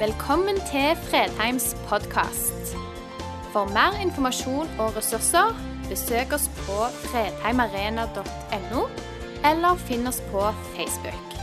Velkommen 0.00 0.56
til 0.56 0.96
Fredheims 0.96 1.76
podkast. 1.88 2.70
For 3.52 3.68
mer 3.68 3.98
informasjon 4.00 4.70
og 4.80 4.94
ressurser, 4.96 5.52
besøk 5.90 6.32
oss 6.32 6.46
på 6.62 6.76
fredheimarena.no, 7.02 8.86
eller 9.50 9.82
finn 9.82 10.08
oss 10.08 10.22
på 10.30 10.46
Facebook. 10.72 11.36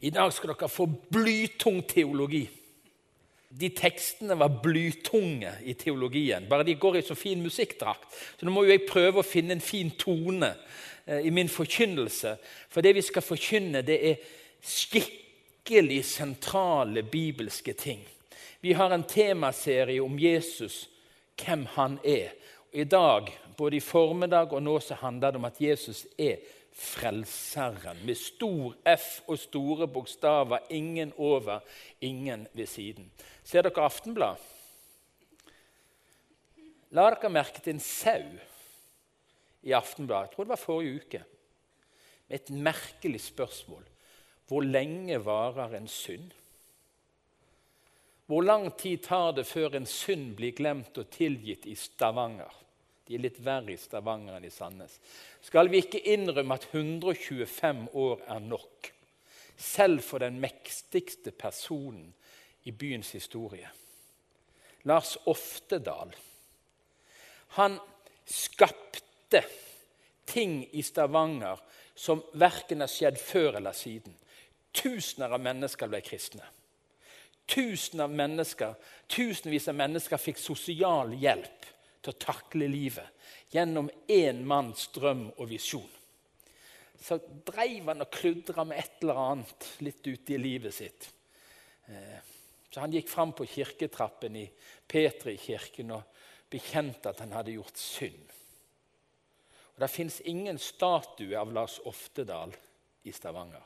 I 0.00 0.12
dag 0.12 0.32
skal 0.36 0.52
dere 0.52 0.68
få 0.68 0.90
blytung 1.08 1.80
teologi. 1.88 2.44
De 3.48 3.72
tekstene 3.72 4.36
var 4.36 4.60
blytunge 4.62 5.54
i 5.64 5.72
teologien. 5.72 6.44
Bare 6.50 6.68
de 6.68 6.76
går 6.76 7.00
i 7.00 7.02
så 7.06 7.16
fin 7.16 7.40
musikkdrakt. 7.40 8.04
Så 8.36 8.44
nå 8.44 8.52
må 8.52 8.66
jo 8.66 8.74
jeg 8.74 8.84
prøve 8.90 9.22
å 9.22 9.26
finne 9.26 9.56
en 9.56 9.64
fin 9.64 9.88
tone 9.96 10.52
i 11.08 11.30
min 11.30 11.48
forkynnelse. 11.48 12.36
For 12.68 12.84
det 12.84 12.94
vi 12.94 13.02
skal 13.02 13.22
forkynne, 13.22 13.82
det 13.82 13.98
er 14.10 14.22
skikkelig 14.62 16.04
sentrale 16.04 17.02
bibelske 17.02 17.72
ting. 17.72 18.02
Vi 18.60 18.72
har 18.72 18.92
en 18.92 19.04
temaserie 19.04 20.02
om 20.02 20.18
Jesus, 20.18 20.88
hvem 21.38 21.66
han 21.76 21.98
er. 22.04 22.34
Og 22.72 22.80
I 22.80 22.84
dag, 22.84 23.32
både 23.56 23.76
i 23.76 23.80
formiddag 23.80 24.52
og 24.52 24.62
nå, 24.62 24.78
så 24.80 24.94
handler 24.94 25.30
det 25.30 25.40
om 25.40 25.48
at 25.48 25.60
Jesus 25.60 26.06
er 26.18 26.36
Frelseren. 26.78 27.98
Med 28.06 28.14
stor 28.14 28.74
F 28.86 29.20
og 29.26 29.38
store 29.38 29.88
bokstaver. 29.88 30.58
Ingen 30.70 31.12
over, 31.16 31.58
ingen 32.00 32.46
ved 32.52 32.66
siden. 32.66 33.10
Ser 33.44 33.62
dere 33.62 33.82
Aftenblad? 33.82 34.36
La 36.90 37.08
dere 37.10 37.30
merke 37.30 37.60
til 37.60 37.74
en 37.76 37.82
sau 37.82 38.22
i 39.68 39.76
Aftenbladet. 39.76 40.30
Jeg 40.30 40.36
tror 40.36 40.46
det 40.46 40.54
var 40.54 40.62
forrige 40.62 41.00
uke. 41.02 41.22
Med 42.28 42.40
et 42.40 42.50
merkelig 42.50 43.20
spørsmål. 43.20 43.84
Hvor 44.48 44.64
lenge 44.64 45.18
varer 45.24 45.76
en 45.76 45.88
synd? 45.88 46.30
Hvor 48.28 48.44
lang 48.44 48.68
tid 48.76 48.98
tar 49.04 49.32
det 49.32 49.46
før 49.48 49.76
en 49.76 49.86
synd 49.88 50.34
blir 50.36 50.56
glemt 50.56 50.98
og 51.00 51.08
tilgitt 51.12 51.66
i 51.68 51.74
Stavanger? 51.76 52.52
De 53.08 53.16
er 53.16 53.24
litt 53.24 53.40
verre 53.40 53.72
i 53.72 53.80
Stavanger 53.80 54.36
enn 54.36 54.44
i 54.44 54.52
Sandnes. 54.52 54.98
Skal 55.40 55.70
vi 55.72 55.80
ikke 55.80 56.02
innrømme 56.12 56.58
at 56.58 56.66
125 56.68 57.86
år 57.96 58.20
er 58.28 58.42
nok, 58.44 58.90
selv 59.56 60.04
for 60.04 60.20
den 60.20 60.36
mektigste 60.42 61.32
personen 61.32 62.10
i 62.68 62.72
byens 62.76 63.14
historie? 63.16 63.70
Lars 64.84 65.16
Oftedal. 65.24 66.12
Han 67.56 67.80
skapte 68.28 69.07
ting 70.28 70.62
i 70.70 70.82
Stavanger 70.82 71.60
som 71.98 72.22
verken 72.38 72.84
har 72.84 72.92
skjedd 72.92 73.18
før 73.20 73.58
eller 73.58 73.76
siden. 73.76 74.14
Tusener 74.72 75.32
av 75.34 75.42
mennesker 75.42 75.90
ble 75.90 76.00
kristne. 76.04 76.44
Tusen 77.48 78.02
av 78.04 78.12
mennesker, 78.12 78.74
tusenvis 79.08 79.70
av 79.72 79.78
mennesker 79.78 80.20
fikk 80.20 80.40
sosial 80.40 81.14
hjelp 81.16 81.68
til 82.04 82.12
å 82.12 82.20
takle 82.20 82.68
livet 82.68 83.08
gjennom 83.54 83.88
én 84.12 84.44
manns 84.46 84.90
drøm 84.92 85.30
og 85.30 85.48
visjon. 85.48 85.88
Så 87.00 87.16
dreiv 87.46 87.88
han 87.88 88.04
og 88.04 88.12
kludra 88.12 88.64
med 88.68 88.82
et 88.82 89.02
eller 89.02 89.20
annet 89.22 89.68
litt 89.86 90.02
ute 90.04 90.34
i 90.34 90.40
livet 90.42 90.74
sitt. 90.74 91.08
Eh, 91.86 92.18
så 92.68 92.82
han 92.82 92.92
gikk 92.92 93.08
fram 93.08 93.32
på 93.32 93.46
kirketrappen 93.48 94.36
i 94.36 94.44
Petri-kirken 94.86 95.94
og 95.96 96.26
bekjente 96.50 97.12
at 97.12 97.22
han 97.24 97.32
hadde 97.32 97.54
gjort 97.56 97.80
synd. 97.80 98.37
Og 99.78 99.82
Det 99.82 99.90
fins 99.90 100.20
ingen 100.24 100.58
statue 100.58 101.38
av 101.38 101.52
Lars 101.54 101.76
Oftedal 101.86 102.50
i 103.06 103.12
Stavanger. 103.12 103.62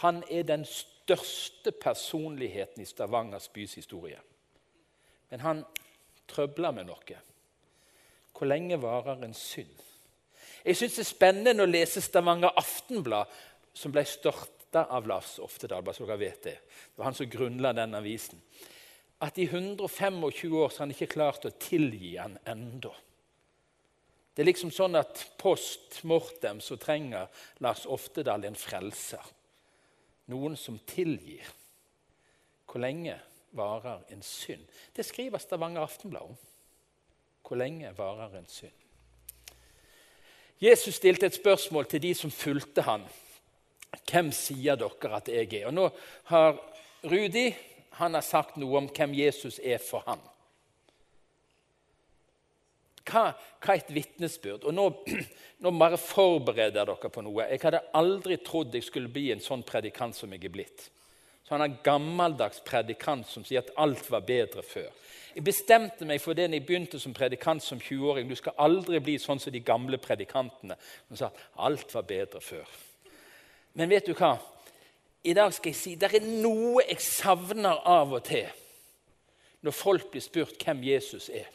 Han 0.00 0.22
er 0.30 0.46
den 0.48 0.64
største 0.64 1.72
personligheten 1.76 2.80
i 2.80 2.86
Stavangers 2.88 3.50
bys 3.52 3.74
historie. 3.74 4.16
Men 5.28 5.40
han 5.40 5.60
trøbler 6.28 6.72
med 6.72 6.88
noe. 6.88 7.18
Hvor 8.32 8.48
lenge 8.48 8.80
varer 8.80 9.26
en 9.26 9.36
synd? 9.36 9.76
Jeg 10.64 10.76
syns 10.80 10.96
det 10.96 11.04
er 11.04 11.10
spennende 11.10 11.66
å 11.66 11.68
lese 11.68 12.00
Stavanger 12.00 12.56
Aftenblad, 12.56 13.28
som 13.76 13.92
ble 13.92 14.06
starta 14.08 14.86
av 14.88 15.04
Lars 15.06 15.36
Oftedal. 15.38 15.84
bare 15.84 15.94
så 15.94 16.06
dere 16.06 16.16
vet 16.16 16.42
Det 16.42 16.52
Det 16.56 16.96
var 16.96 17.04
han 17.04 17.14
som 17.14 17.28
grunnla 17.28 17.72
den 17.72 17.94
avisen. 17.94 18.40
At 19.20 19.38
i 19.38 19.44
125 19.44 20.24
år 20.24 20.30
så 20.70 20.78
har 20.78 20.86
han 20.86 20.96
ikke 20.96 21.12
klart 21.12 21.44
å 21.44 21.50
tilgi 21.50 22.16
han 22.16 22.38
ennå. 22.44 22.94
Det 24.36 24.42
er 24.44 24.50
liksom 24.50 24.68
sånn 24.74 24.98
at 25.00 25.22
post 25.40 26.02
mortem 26.04 26.58
så 26.60 26.76
trenger 26.76 27.30
Lars 27.64 27.86
Oftedal 27.88 28.44
en 28.44 28.58
frelser. 28.58 29.22
Noen 30.28 30.58
som 30.60 30.76
tilgir. 30.84 31.46
Hvor 32.68 32.82
lenge 32.84 33.16
varer 33.56 34.02
en 34.12 34.20
synd? 34.20 34.66
Det 34.92 35.06
skriver 35.08 35.40
Stavanger 35.40 35.86
Aftenblad 35.86 36.28
om. 36.28 36.36
Hvor 37.46 37.56
lenge 37.56 37.94
varer 37.96 38.36
en 38.36 38.50
synd? 38.50 38.74
Jesus 40.60 41.00
stilte 41.00 41.30
et 41.30 41.38
spørsmål 41.40 41.88
til 41.88 42.02
de 42.04 42.12
som 42.16 42.32
fulgte 42.32 42.84
han. 42.84 43.08
Hvem 44.04 44.28
sier 44.36 44.76
dere 44.76 45.16
at 45.16 45.32
jeg 45.32 45.48
er? 45.62 45.70
Og 45.70 45.74
Nå 45.78 45.88
har 46.28 46.60
Rudi 47.08 47.48
han 47.96 48.12
har 48.12 48.24
sagt 48.24 48.58
noe 48.60 48.82
om 48.82 48.88
hvem 48.92 49.14
Jesus 49.16 49.56
er 49.64 49.80
for 49.80 50.04
han. 50.04 50.20
Hva, 53.06 53.30
hva 53.62 53.74
er 53.74 53.84
et 53.84 53.94
vitnesbyrd? 53.94 54.66
Og 54.66 54.74
nå, 54.74 54.88
nå 55.62 55.72
bare 55.78 56.00
forbereder 56.00 56.88
dere 56.88 57.10
på 57.12 57.22
noe. 57.24 57.46
Jeg 57.52 57.62
hadde 57.62 57.84
aldri 57.96 58.40
trodd 58.42 58.74
jeg 58.74 58.86
skulle 58.86 59.12
bli 59.12 59.28
en 59.34 59.42
sånn 59.42 59.62
predikant 59.66 60.16
som 60.16 60.32
jeg 60.34 60.44
er 60.48 60.54
blitt. 60.54 60.88
Sånn 61.46 61.62
en 61.62 61.76
gammeldags 61.86 62.58
predikant 62.66 63.28
som 63.30 63.44
sier 63.46 63.62
at 63.62 63.70
alt 63.78 64.08
var 64.10 64.24
bedre 64.26 64.64
før. 64.66 64.90
Jeg 65.36 65.44
bestemte 65.46 66.06
meg 66.08 66.18
for 66.24 66.34
det 66.34 66.48
når 66.48 66.58
jeg 66.58 66.66
begynte 66.66 66.98
som 66.98 67.14
predikant 67.14 67.62
som 67.62 67.78
20-åring. 67.78 68.26
Du 68.26 68.34
skal 68.38 68.56
aldri 68.64 68.98
bli 69.04 69.18
sånn 69.22 69.38
som 69.42 69.54
de 69.54 69.62
gamle 69.62 70.00
predikantene 70.02 70.78
som 70.80 71.20
sa 71.20 71.28
at 71.28 71.42
alt 71.68 71.92
var 71.94 72.06
bedre 72.08 72.40
før. 72.42 72.66
Men 73.76 73.92
vet 73.92 74.08
du 74.08 74.16
hva? 74.16 74.34
I 75.26 75.34
dag 75.36 75.52
skal 75.54 75.74
jeg 75.74 75.78
si 75.78 75.94
det 76.00 76.08
er 76.16 76.24
noe 76.24 76.86
jeg 76.86 77.02
savner 77.04 77.82
av 77.84 78.14
og 78.16 78.24
til 78.26 78.48
når 79.66 79.74
folk 79.74 80.10
blir 80.12 80.22
spurt 80.22 80.62
hvem 80.62 80.82
Jesus 80.86 81.28
er. 81.34 81.46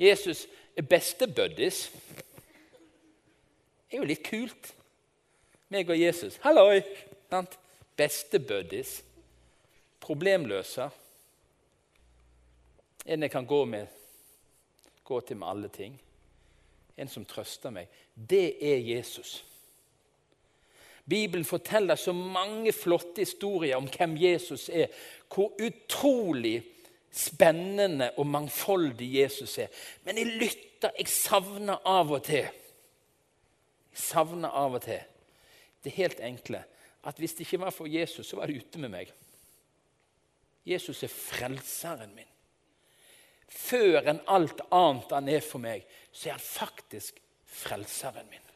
Jesus 0.00 0.46
er 0.76 0.82
bestebuddies. 0.82 1.90
Det 3.90 3.98
er 3.98 4.00
jo 4.00 4.08
litt 4.08 4.24
kult. 4.24 4.70
Meg 5.70 5.90
og 5.92 6.00
Jesus. 6.00 6.38
Halloi! 6.44 6.80
Bestebuddies. 7.98 9.00
Problemløser. 10.00 10.88
En 13.06 13.22
jeg 13.22 13.30
kan 13.30 13.46
gå, 13.46 13.64
med, 13.64 13.86
gå 15.04 15.20
til 15.20 15.36
med 15.36 15.48
alle 15.48 15.68
ting. 15.68 16.00
En 16.96 17.08
som 17.08 17.24
trøster 17.28 17.72
meg. 17.74 17.92
Det 18.14 18.56
er 18.64 18.80
Jesus. 18.80 19.44
Bibelen 21.10 21.44
forteller 21.44 21.94
så 21.94 22.12
mange 22.12 22.72
flotte 22.72 23.24
historier 23.24 23.76
om 23.76 23.88
hvem 23.88 24.16
Jesus 24.20 24.68
er. 24.68 24.86
Hvor 25.34 25.52
utrolig 25.60 26.62
spennende 27.12 28.12
og 28.18 28.26
mangfoldig 28.26 29.08
Jesus 29.20 29.58
er. 29.58 29.70
Men 30.04 30.18
jeg 30.18 30.26
lytter, 30.26 30.94
jeg 30.98 31.08
savner 31.10 31.82
av 31.86 32.12
og 32.12 32.24
til 32.24 32.46
Jeg 33.90 33.98
savner 34.06 34.54
av 34.54 34.76
og 34.78 34.84
til 34.84 35.00
det 35.84 35.96
helt 35.96 36.20
enkle 36.22 36.62
at 37.08 37.18
hvis 37.18 37.34
det 37.34 37.46
ikke 37.46 37.62
var 37.64 37.72
for 37.72 37.88
Jesus, 37.88 38.28
så 38.28 38.36
var 38.36 38.46
det 38.46 38.60
ute 38.60 38.78
med 38.78 38.92
meg. 38.92 39.12
Jesus 40.68 41.02
er 41.02 41.12
frelseren 41.12 42.12
min. 42.14 42.28
Før 43.50 44.04
enn 44.12 44.20
alt 44.30 44.60
annet 44.70 45.14
han 45.16 45.30
er 45.32 45.42
for 45.42 45.62
meg, 45.62 45.86
så 46.12 46.28
er 46.28 46.36
han 46.36 46.44
faktisk 46.44 47.18
frelseren 47.50 48.28
min. 48.30 48.46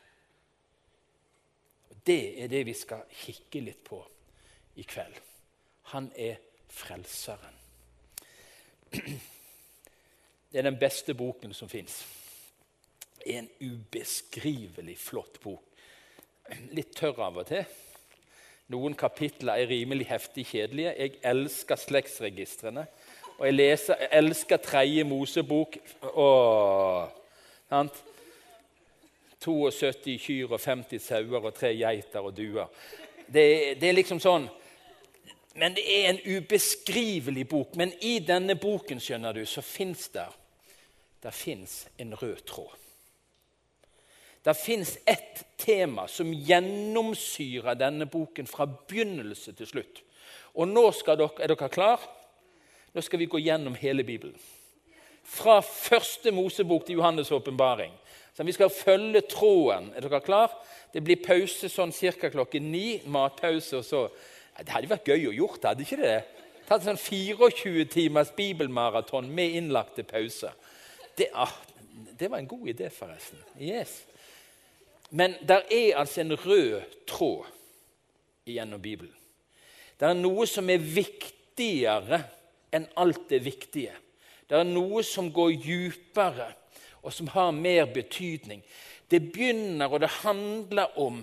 Og 1.91 1.97
Det 2.07 2.45
er 2.45 2.53
det 2.53 2.67
vi 2.69 2.77
skal 2.77 3.09
kikke 3.11 3.65
litt 3.65 3.83
på 3.85 4.03
i 4.77 4.85
kveld. 4.85 5.17
Han 5.97 6.13
er 6.17 6.37
frelseren. 6.69 7.64
Det 8.95 10.61
er 10.61 10.69
den 10.69 10.79
beste 10.79 11.15
boken 11.19 11.55
som 11.55 11.69
fins. 11.69 12.05
En 13.27 13.49
ubeskrivelig 13.61 14.99
flott 15.01 15.41
bok. 15.43 15.65
Litt 16.77 16.93
tørr 16.95 17.23
av 17.25 17.41
og 17.41 17.49
til. 17.49 17.65
Noen 18.73 18.95
kapitler 18.97 19.61
er 19.61 19.69
rimelig 19.69 20.07
heftig 20.09 20.47
kjedelige. 20.49 20.95
Jeg 20.97 21.19
elsker 21.27 21.81
slektsregistrene. 21.81 22.87
Og 23.35 23.47
jeg, 23.49 23.55
leser, 23.55 24.01
jeg 24.01 24.09
elsker 24.21 24.63
tredje 24.63 25.05
Mosebok. 25.05 25.79
Åh, 26.15 27.09
sant? 27.69 28.03
72 29.45 30.15
kyr 30.23 30.53
og 30.55 30.61
50 30.61 31.03
sauer 31.05 31.41
og 31.43 31.55
tre 31.57 31.75
geiter 31.77 32.25
og 32.25 32.37
duer. 32.37 32.71
Det, 33.27 33.75
det 33.81 33.91
er 33.91 33.99
liksom 33.99 34.21
sånn 34.23 34.47
men 35.55 35.75
det 35.75 35.85
er 35.87 36.09
en 36.11 36.23
ubeskrivelig 36.27 37.49
bok. 37.49 37.77
Men 37.79 37.93
i 38.03 38.19
denne 38.19 38.57
boken 38.59 39.01
skjønner 39.01 39.37
du, 39.37 39.45
så 39.47 39.63
fins 39.63 40.09
det 40.15 40.27
der 41.25 41.33
fins 41.33 41.87
en 41.99 42.15
rød 42.15 42.43
tråd. 42.45 42.81
Det 44.45 44.57
fins 44.57 44.99
ett 45.09 45.45
tema 45.57 46.05
som 46.09 46.33
gjennomsyrer 46.35 47.79
denne 47.81 48.05
boken 48.07 48.47
fra 48.47 48.67
begynnelse 48.67 49.55
til 49.57 49.71
slutt. 49.71 50.03
Og 50.55 50.69
nå 50.69 50.91
dere, 51.07 51.31
Er 51.41 51.49
dere 51.49 51.69
klar? 51.69 52.01
Nå 52.93 53.01
skal 53.01 53.19
vi 53.19 53.27
gå 53.27 53.39
gjennom 53.39 53.75
hele 53.75 54.05
Bibelen. 54.05 54.37
Fra 55.25 55.61
første 55.61 56.31
Mosebok 56.31 56.85
til 56.87 56.99
Johannes' 56.99 57.33
åpenbaring. 57.33 57.93
Vi 58.37 58.53
skal 58.53 58.71
følge 58.71 59.21
tråden. 59.21 59.93
Er 59.97 60.01
dere 60.01 60.21
klar? 60.21 60.51
Det 60.93 61.03
blir 61.03 61.25
pause 61.25 61.69
sånn 61.69 61.93
ca. 61.93 62.29
klokken 62.29 62.71
ni. 62.73 63.01
Matpause. 63.07 63.77
og 63.77 63.85
så... 63.85 64.09
Det 64.61 64.71
hadde 64.71 64.91
vært 64.91 65.09
gøy 65.11 65.29
å 65.31 65.35
gjort, 65.35 65.65
hadde 65.67 65.83
ikke 65.83 65.99
det? 65.99 66.19
Tatt 66.69 66.85
sånn 66.87 67.01
24 67.01 67.85
timers 67.93 68.31
bibelmaraton 68.37 69.27
med 69.35 69.57
innlagte 69.59 70.05
pauser. 70.07 70.55
Det, 71.19 71.29
ah, 71.35 71.53
det, 72.19 72.31
var 72.31 72.39
en 72.39 72.49
god 72.49 72.71
idé, 72.73 72.89
forresten. 72.95 73.43
Yes. 73.61 73.99
Men 75.11 75.37
der 75.47 75.67
er 75.71 76.01
altså 76.01 76.23
en 76.23 76.37
rød 76.39 76.97
tråd 77.11 77.51
gjennom 78.49 78.81
Bibelen. 78.83 79.13
Det 80.01 80.09
er 80.09 80.17
noe 80.19 80.47
som 80.51 80.71
er 80.73 80.83
viktigere 80.83 82.23
enn 82.75 82.89
alt 82.99 83.29
det 83.31 83.45
viktige. 83.45 83.95
Det 84.49 84.59
er 84.59 84.67
noe 84.67 85.05
som 85.07 85.31
går 85.33 85.55
dypere, 85.63 86.49
og 87.05 87.13
som 87.13 87.29
har 87.35 87.53
mer 87.55 87.87
betydning. 87.93 88.65
Det 89.11 89.21
begynner, 89.33 89.87
og 89.93 90.01
det 90.01 90.11
handler 90.23 90.99
om 91.01 91.23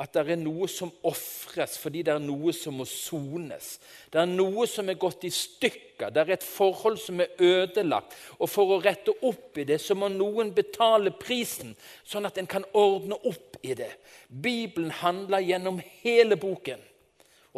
at 0.00 0.14
det 0.14 0.32
er 0.32 0.40
noe 0.40 0.64
som 0.70 0.88
ofres 1.04 1.74
fordi 1.80 2.00
det 2.06 2.14
er 2.14 2.22
noe 2.24 2.54
som 2.56 2.78
må 2.80 2.86
sones. 2.88 3.74
Det 4.08 4.20
er 4.22 4.30
noe 4.30 4.64
som 4.70 4.88
er 4.88 4.98
gått 5.00 5.26
i 5.28 5.32
stykker, 5.34 6.08
det 6.08 6.22
er 6.22 6.34
et 6.38 6.46
forhold 6.46 6.96
som 7.02 7.20
er 7.20 7.34
ødelagt. 7.36 8.14
Og 8.38 8.48
for 8.48 8.72
å 8.72 8.80
rette 8.80 9.12
opp 9.28 9.58
i 9.60 9.66
det, 9.68 9.76
så 9.82 9.96
må 9.98 10.08
noen 10.12 10.54
betale 10.56 11.12
prisen, 11.12 11.74
sånn 12.04 12.28
at 12.28 12.40
en 12.40 12.48
kan 12.48 12.64
ordne 12.72 13.18
opp 13.28 13.58
i 13.60 13.76
det. 13.76 13.90
Bibelen 14.28 14.94
handler 15.02 15.44
gjennom 15.44 15.82
hele 16.00 16.38
boken 16.40 16.80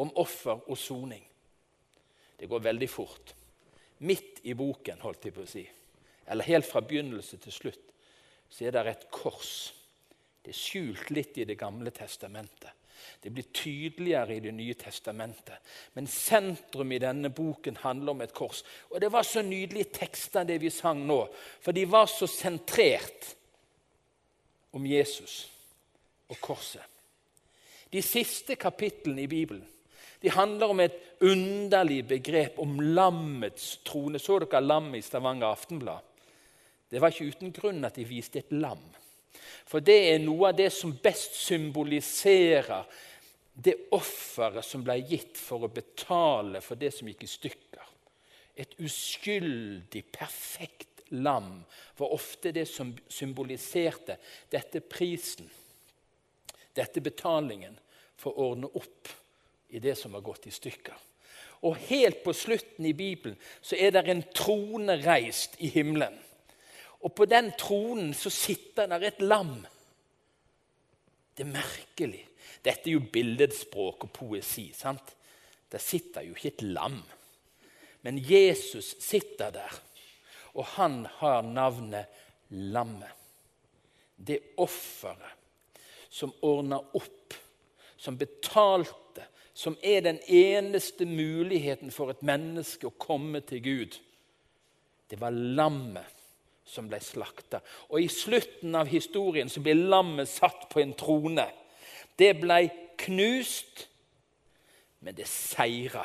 om 0.02 0.10
offer 0.18 0.64
og 0.66 0.78
soning. 0.80 1.22
Det 2.38 2.48
går 2.50 2.64
veldig 2.64 2.88
fort. 2.90 3.36
Midt 4.02 4.40
i 4.50 4.56
boken, 4.58 4.98
holdt 5.04 5.28
jeg 5.28 5.36
på 5.36 5.44
å 5.44 5.52
si, 5.52 5.62
eller 6.26 6.48
helt 6.48 6.66
fra 6.66 6.82
begynnelse 6.82 7.38
til 7.44 7.54
slutt, 7.54 7.86
så 8.50 8.66
er 8.66 8.74
det 8.74 8.82
et 8.90 9.06
kors. 9.14 9.70
Det 10.42 10.50
er 10.50 10.58
skjult 10.58 11.10
litt 11.14 11.38
i 11.38 11.44
Det 11.48 11.58
gamle 11.58 11.90
testamentet. 11.94 12.70
Det 13.20 13.30
blir 13.30 13.50
tydeligere 13.54 14.36
i 14.36 14.40
Det 14.40 14.52
nye 14.54 14.74
testamentet. 14.74 15.58
Men 15.94 16.06
sentrum 16.06 16.92
i 16.92 16.98
denne 17.02 17.30
boken 17.30 17.76
handler 17.82 18.10
om 18.10 18.20
et 18.20 18.34
kors. 18.34 18.64
Og 18.90 19.00
Det 19.00 19.12
var 19.12 19.22
så 19.22 19.42
nydelige 19.42 19.92
tekster, 19.92 20.44
det 20.44 20.60
vi 20.60 20.70
sang 20.70 21.06
nå, 21.06 21.26
for 21.60 21.72
de 21.72 21.84
var 21.84 22.06
så 22.06 22.26
sentrert 22.26 23.34
om 24.72 24.86
Jesus 24.86 25.48
og 26.28 26.40
korset. 26.40 26.82
De 27.92 28.00
siste 28.02 28.56
kapitlene 28.56 29.22
i 29.22 29.28
Bibelen 29.28 29.68
de 30.22 30.30
handler 30.30 30.70
om 30.70 30.80
et 30.80 30.94
underlig 31.20 32.04
begrep 32.06 32.58
om 32.62 32.76
lammets 32.80 33.80
trone. 33.84 34.20
Så 34.22 34.38
dere 34.38 34.60
lammet 34.62 35.00
i 35.00 35.02
Stavanger 35.02 35.50
Aftenblad? 35.50 35.98
Det 36.90 37.00
var 37.00 37.10
ikke 37.10 37.32
uten 37.32 37.52
grunn 37.52 37.84
at 37.84 37.98
de 37.98 38.04
viste 38.06 38.38
et 38.38 38.52
lam. 38.54 38.84
For 39.66 39.84
det 39.84 39.98
er 40.10 40.22
noe 40.22 40.50
av 40.50 40.58
det 40.58 40.70
som 40.74 40.94
best 41.02 41.36
symboliserer 41.40 42.86
det 43.52 43.74
offeret 43.92 44.64
som 44.64 44.84
ble 44.84 44.96
gitt 45.04 45.36
for 45.40 45.66
å 45.66 45.72
betale 45.72 46.62
for 46.64 46.80
det 46.80 46.92
som 46.96 47.08
gikk 47.08 47.26
i 47.26 47.30
stykker. 47.30 47.88
Et 48.56 48.74
uskyldig, 48.80 50.04
perfekt 50.12 51.04
lam 51.12 51.62
var 51.98 52.14
ofte 52.14 52.52
det 52.52 52.66
som 52.68 52.92
symboliserte 53.08 54.16
dette 54.52 54.80
prisen, 54.80 55.48
dette 56.72 57.00
betalingen, 57.04 57.76
for 58.16 58.32
å 58.32 58.52
ordne 58.52 58.70
opp 58.78 59.10
i 59.72 59.80
det 59.82 59.96
som 59.98 60.12
var 60.14 60.24
gått 60.24 60.46
i 60.46 60.54
stykker. 60.54 60.96
Og 61.62 61.78
helt 61.88 62.22
på 62.24 62.34
slutten 62.34 62.86
i 62.86 62.94
Bibelen 62.96 63.36
så 63.62 63.76
er 63.78 63.92
det 63.94 64.04
en 64.10 64.24
trone 64.34 64.96
reist 65.04 65.58
i 65.62 65.70
himmelen. 65.72 66.14
Og 67.02 67.14
på 67.14 67.26
den 67.26 67.52
tronen 67.58 68.12
så 68.14 68.30
sitter 68.30 68.86
der 68.90 69.08
et 69.08 69.22
lam. 69.22 69.56
Det 71.36 71.46
er 71.46 71.50
merkelig. 71.50 72.22
Dette 72.62 72.86
er 72.86 72.94
jo 72.94 73.08
billedspråk 73.12 74.06
og 74.06 74.12
poesi. 74.14 74.70
sant? 74.74 75.16
Der 75.72 75.78
sitter 75.78 76.22
jo 76.22 76.36
ikke 76.36 76.48
et 76.48 76.62
lam. 76.62 77.02
Men 78.02 78.18
Jesus 78.18 78.96
sitter 79.00 79.50
der, 79.50 79.80
og 80.54 80.66
han 80.76 81.06
har 81.18 81.42
navnet 81.42 82.06
Lammet. 82.52 83.08
Det 84.16 84.38
offeret 84.60 85.38
som 86.10 86.34
ordner 86.44 86.84
opp, 86.92 87.34
som 87.96 88.18
betalte 88.20 89.24
som 89.54 89.76
er 89.82 90.00
den 90.04 90.18
eneste 90.28 91.06
muligheten 91.06 91.90
for 91.90 92.12
et 92.12 92.22
menneske 92.24 92.88
å 92.88 92.98
komme 92.98 93.40
til 93.46 93.62
Gud. 93.64 93.96
Det 95.08 95.16
var 95.20 95.32
lammet 95.32 96.21
som 96.64 96.88
ble 96.88 97.00
slakta. 97.02 97.60
Og 97.90 98.00
I 98.02 98.08
slutten 98.12 98.74
av 98.78 98.90
historien 98.90 99.50
så 99.50 99.62
ble 99.64 99.74
lammet 99.76 100.30
satt 100.30 100.68
på 100.72 100.82
en 100.82 100.94
trone. 100.98 101.46
Det 102.18 102.32
ble 102.40 102.60
knust, 103.02 103.86
men 105.02 105.16
det 105.18 105.28
seira. 105.28 106.04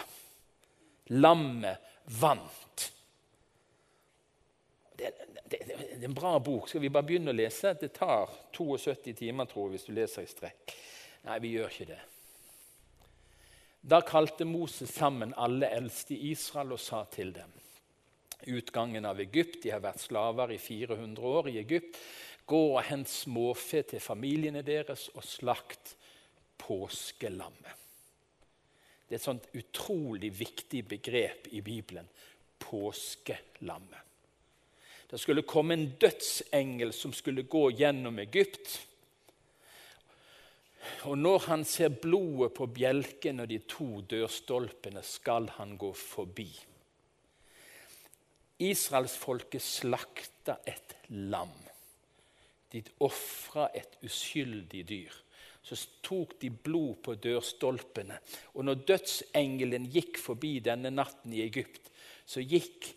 Lammet 1.14 1.84
vant. 2.20 2.92
Det, 4.98 5.12
det, 5.46 5.60
det, 5.68 5.78
er 6.02 6.06
en 6.08 6.18
bra 6.18 6.40
bok. 6.40 6.68
Skal 6.70 6.82
vi 6.82 6.92
bare 6.92 7.06
begynne 7.06 7.32
å 7.32 7.38
lese? 7.38 7.76
Det 7.80 7.94
tar 7.96 8.32
72 8.58 9.14
timer 9.22 9.48
tror 9.48 9.68
jeg, 9.68 9.78
hvis 9.78 9.88
du 9.88 9.94
leser 9.96 10.26
i 10.26 10.32
strekk. 10.32 10.74
Nei, 11.28 11.38
vi 11.44 11.54
gjør 11.54 11.72
ikke 11.72 11.92
det. 11.92 12.02
Da 13.88 14.02
kalte 14.04 14.44
Moses 14.48 14.92
sammen 14.92 15.36
alle 15.38 15.70
eldste 15.78 16.16
i 16.16 16.34
Israel 16.34 16.74
og 16.76 16.82
sa 16.82 17.06
til 17.14 17.32
dem 17.36 17.54
Utgangen 18.46 19.06
av 19.06 19.20
Egypt, 19.20 19.64
de 19.64 19.74
har 19.74 19.82
vært 19.84 20.04
slaver 20.04 20.54
i 20.54 20.60
400 20.62 21.22
år 21.26 21.50
i 21.50 21.58
Egypt. 21.62 21.98
Gå 22.48 22.62
og 22.76 22.84
hent 22.88 23.10
småfe 23.10 23.82
til 23.90 24.04
familiene 24.04 24.64
deres 24.66 25.08
og 25.16 25.26
slakt 25.26 25.96
påskelammet. 26.62 27.86
Det 29.08 29.16
er 29.16 29.20
et 29.22 29.24
sånt 29.24 29.48
utrolig 29.56 30.34
viktig 30.36 30.84
begrep 30.88 31.48
i 31.56 31.62
Bibelen. 31.64 32.08
Påskelammet. 32.60 34.04
Det 35.08 35.20
skulle 35.20 35.48
komme 35.48 35.78
en 35.78 35.90
dødsengel 36.00 36.92
som 36.94 37.14
skulle 37.16 37.48
gå 37.48 37.70
gjennom 37.80 38.20
Egypt 38.20 38.76
og 41.08 41.18
når 41.18 41.44
han 41.48 41.66
ser 41.68 41.94
blodet 42.02 42.54
på 42.58 42.68
bjelken 42.72 43.44
og 43.44 43.52
de 43.52 43.60
to 43.70 44.02
dørstolpene, 44.10 45.04
skal 45.04 45.50
han 45.58 45.76
gå 45.80 45.92
forbi. 45.94 46.50
Israelsfolket 48.60 49.62
slakta 49.62 50.58
et 50.66 50.96
lam. 51.10 51.54
De 52.72 52.82
ofra 53.06 53.70
et 53.76 53.98
uskyldig 54.04 54.84
dyr. 54.90 55.14
Så 55.64 55.76
tok 56.04 56.38
de 56.42 56.50
blod 56.50 57.02
på 57.04 57.16
dørstolpene. 57.20 58.18
Og 58.56 58.66
når 58.66 58.84
dødsengelen 58.88 59.90
gikk 59.92 60.18
forbi 60.22 60.58
denne 60.64 60.92
natten 60.94 61.36
i 61.36 61.44
Egypt, 61.44 61.92
så 62.26 62.42
gikk 62.42 62.90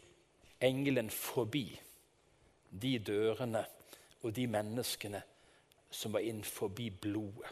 engelen 0.62 1.10
forbi 1.10 1.66
de 2.70 2.98
dørene 3.02 3.64
og 4.22 4.32
de 4.36 4.46
menneskene 4.50 5.22
som 5.90 6.14
var 6.14 6.24
inn 6.26 6.44
forbi 6.46 6.88
blodet. 6.90 7.50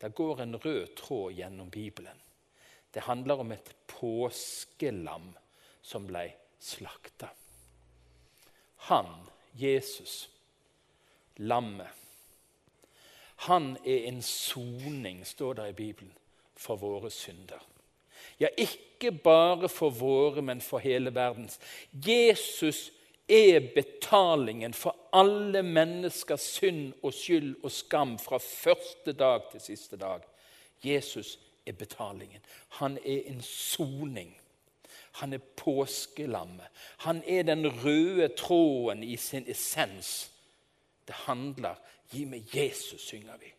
Det 0.00 0.10
går 0.14 0.42
en 0.42 0.58
rød 0.60 0.96
tråd 0.98 1.38
gjennom 1.38 1.70
Bibelen. 1.70 2.18
Det 2.90 3.06
handler 3.06 3.40
om 3.40 3.52
et 3.54 3.70
påskelam 3.88 5.30
som 5.84 6.06
ble 6.08 6.24
slakta. 6.60 7.28
Han, 8.88 9.10
Jesus, 9.60 10.24
lammet, 11.36 11.92
han 13.44 13.76
er 13.84 14.08
en 14.08 14.22
soning, 14.22 15.24
står 15.26 15.54
det 15.54 15.68
i 15.68 15.76
Bibelen, 15.76 16.12
for 16.56 16.80
våre 16.80 17.10
synder. 17.10 17.60
Ja, 18.40 18.48
ikke 18.56 19.12
bare 19.12 19.68
for 19.68 19.90
våre, 19.90 20.42
men 20.42 20.60
for 20.64 20.78
hele 20.80 21.12
verdens. 21.14 21.58
Jesus 21.92 22.90
er 23.28 23.60
betalingen 23.74 24.74
for 24.74 24.96
alle 25.12 25.62
menneskers 25.62 26.46
synd 26.56 26.92
og 27.02 27.12
skyld 27.14 27.54
og 27.62 27.72
skam 27.72 28.16
fra 28.18 28.38
første 28.38 29.12
dag 29.12 29.44
til 29.52 29.60
siste 29.60 29.96
dag. 30.00 30.24
Jesus 30.84 31.38
er 31.66 31.72
betalingen. 31.72 32.40
Han 32.80 32.98
er 33.04 33.22
en 33.26 33.42
soning. 33.42 34.34
Han 35.20 35.32
er 35.32 35.42
påskelammet. 35.56 36.66
Han 37.06 37.22
er 37.26 37.42
den 37.42 37.66
røde 37.84 38.28
tråden 38.36 39.02
i 39.02 39.16
sin 39.16 39.44
essens. 39.50 40.30
Det 41.06 41.14
handler 41.26 41.74
Gi 42.14 42.24
meg 42.28 42.50
Jesus, 42.54 43.08
synger 43.08 43.38
vi. 43.40 43.50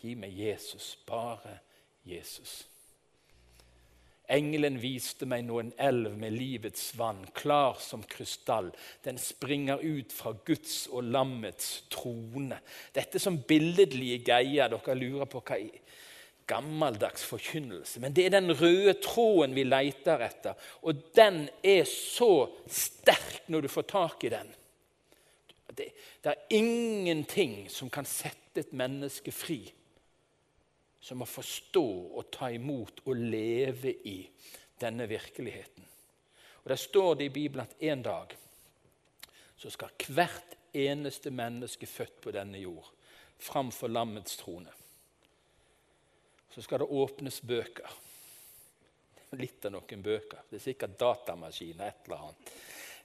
Gi 0.00 0.14
meg 0.16 0.36
Jesus, 0.36 0.94
bare 1.06 1.58
Jesus. 2.08 2.62
Engelen 4.32 4.78
viste 4.80 5.26
meg 5.28 5.42
nå 5.44 5.58
en 5.60 5.72
elv 5.76 6.14
med 6.16 6.32
livets 6.32 6.94
vann, 6.96 7.20
klar 7.36 7.76
som 7.84 8.04
krystall. 8.08 8.70
Den 9.04 9.20
springer 9.20 9.82
ut 9.84 10.12
fra 10.16 10.32
Guds 10.46 10.86
og 10.88 11.04
lammets 11.04 11.82
trone. 11.92 12.56
Dette 12.96 13.20
som 13.20 13.42
billedlige 13.44 14.22
greier. 14.24 14.72
Dere 14.72 14.96
lurer 14.96 15.28
på 15.28 15.44
hva 15.44 15.60
gammeldags 16.46 17.24
forkynnelse. 17.24 18.00
Men 18.00 18.14
det 18.16 18.26
er 18.26 18.34
den 18.36 18.52
røde 18.58 18.94
tråden 19.02 19.54
vi 19.56 19.64
leter 19.66 20.24
etter. 20.26 20.58
Og 20.82 21.00
den 21.16 21.46
er 21.62 21.84
så 21.88 22.48
sterk 22.66 23.48
når 23.48 23.64
du 23.64 23.72
får 23.72 23.88
tak 23.92 24.24
i 24.24 24.32
den. 24.34 24.52
Det, 25.74 25.88
det 26.22 26.30
er 26.30 26.54
ingenting 26.54 27.64
som 27.72 27.90
kan 27.90 28.06
sette 28.06 28.62
et 28.62 28.76
menneske 28.76 29.32
fri 29.34 29.64
som 31.04 31.20
å 31.20 31.28
forstå 31.28 31.88
og 32.16 32.30
ta 32.32 32.48
imot 32.54 33.02
og 33.04 33.18
leve 33.18 33.90
i 34.08 34.20
denne 34.80 35.08
virkeligheten. 35.10 35.84
Og 36.62 36.70
Der 36.70 36.80
står 36.80 37.14
det 37.14 37.26
i 37.28 37.34
Bibelen 37.34 37.66
at 37.66 37.82
en 37.82 38.02
dag 38.02 38.36
så 39.56 39.70
skal 39.70 39.92
hvert 40.08 40.56
eneste 40.74 41.30
menneske 41.30 41.86
født 41.86 42.20
på 42.24 42.32
denne 42.32 42.58
jord 42.58 42.88
framfor 43.38 43.92
lammets 43.92 44.38
trone. 44.40 44.70
Så 46.54 46.62
skal 46.62 46.84
det 46.84 46.90
åpnes 46.94 47.40
bøker. 47.42 47.94
Litt 49.34 49.66
av 49.66 49.74
noen 49.74 50.02
bøker. 50.02 50.44
Det 50.46 50.60
er 50.60 50.62
sikkert 50.62 50.98
datamaskiner, 51.00 51.88
et 51.88 52.06
eller 52.06 52.28
annet. 52.28 52.52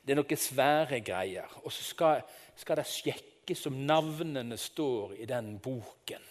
Det 0.06 0.14
er 0.14 0.20
noen 0.20 0.42
svære 0.42 1.00
greier. 1.06 1.56
Og 1.64 1.74
så 1.74 1.86
skal, 1.88 2.22
skal 2.58 2.78
det 2.78 2.86
sjekkes 2.92 3.66
om 3.72 3.80
navnene 3.90 4.58
står 4.58 5.16
i 5.18 5.26
den 5.30 5.56
boken. 5.64 6.28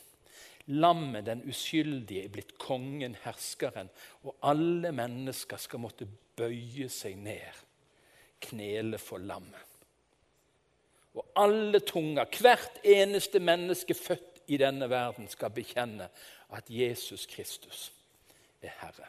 Lammet, 0.78 1.24
den 1.26 1.42
uskyldige, 1.48 2.26
er 2.28 2.32
blitt 2.32 2.54
kongen, 2.60 3.16
herskeren, 3.24 3.88
og 4.22 4.36
alle 4.46 4.92
mennesker 4.94 5.58
skal 5.58 5.80
måtte 5.82 6.06
bøye 6.38 6.86
seg 6.92 7.16
ned, 7.18 7.64
knele 8.44 9.00
for 9.00 9.18
lammet. 9.18 9.64
Og 11.18 11.24
alle 11.40 11.80
tunger, 11.82 12.28
hvert 12.38 12.78
eneste 12.86 13.40
menneske 13.42 13.96
født 13.96 14.44
i 14.52 14.58
denne 14.60 14.86
verden, 14.92 15.26
skal 15.32 15.50
bekjenne 15.56 16.06
at 16.56 16.70
Jesus 16.70 17.26
Kristus 17.26 17.92
er 18.62 18.72
Herre. 18.80 19.08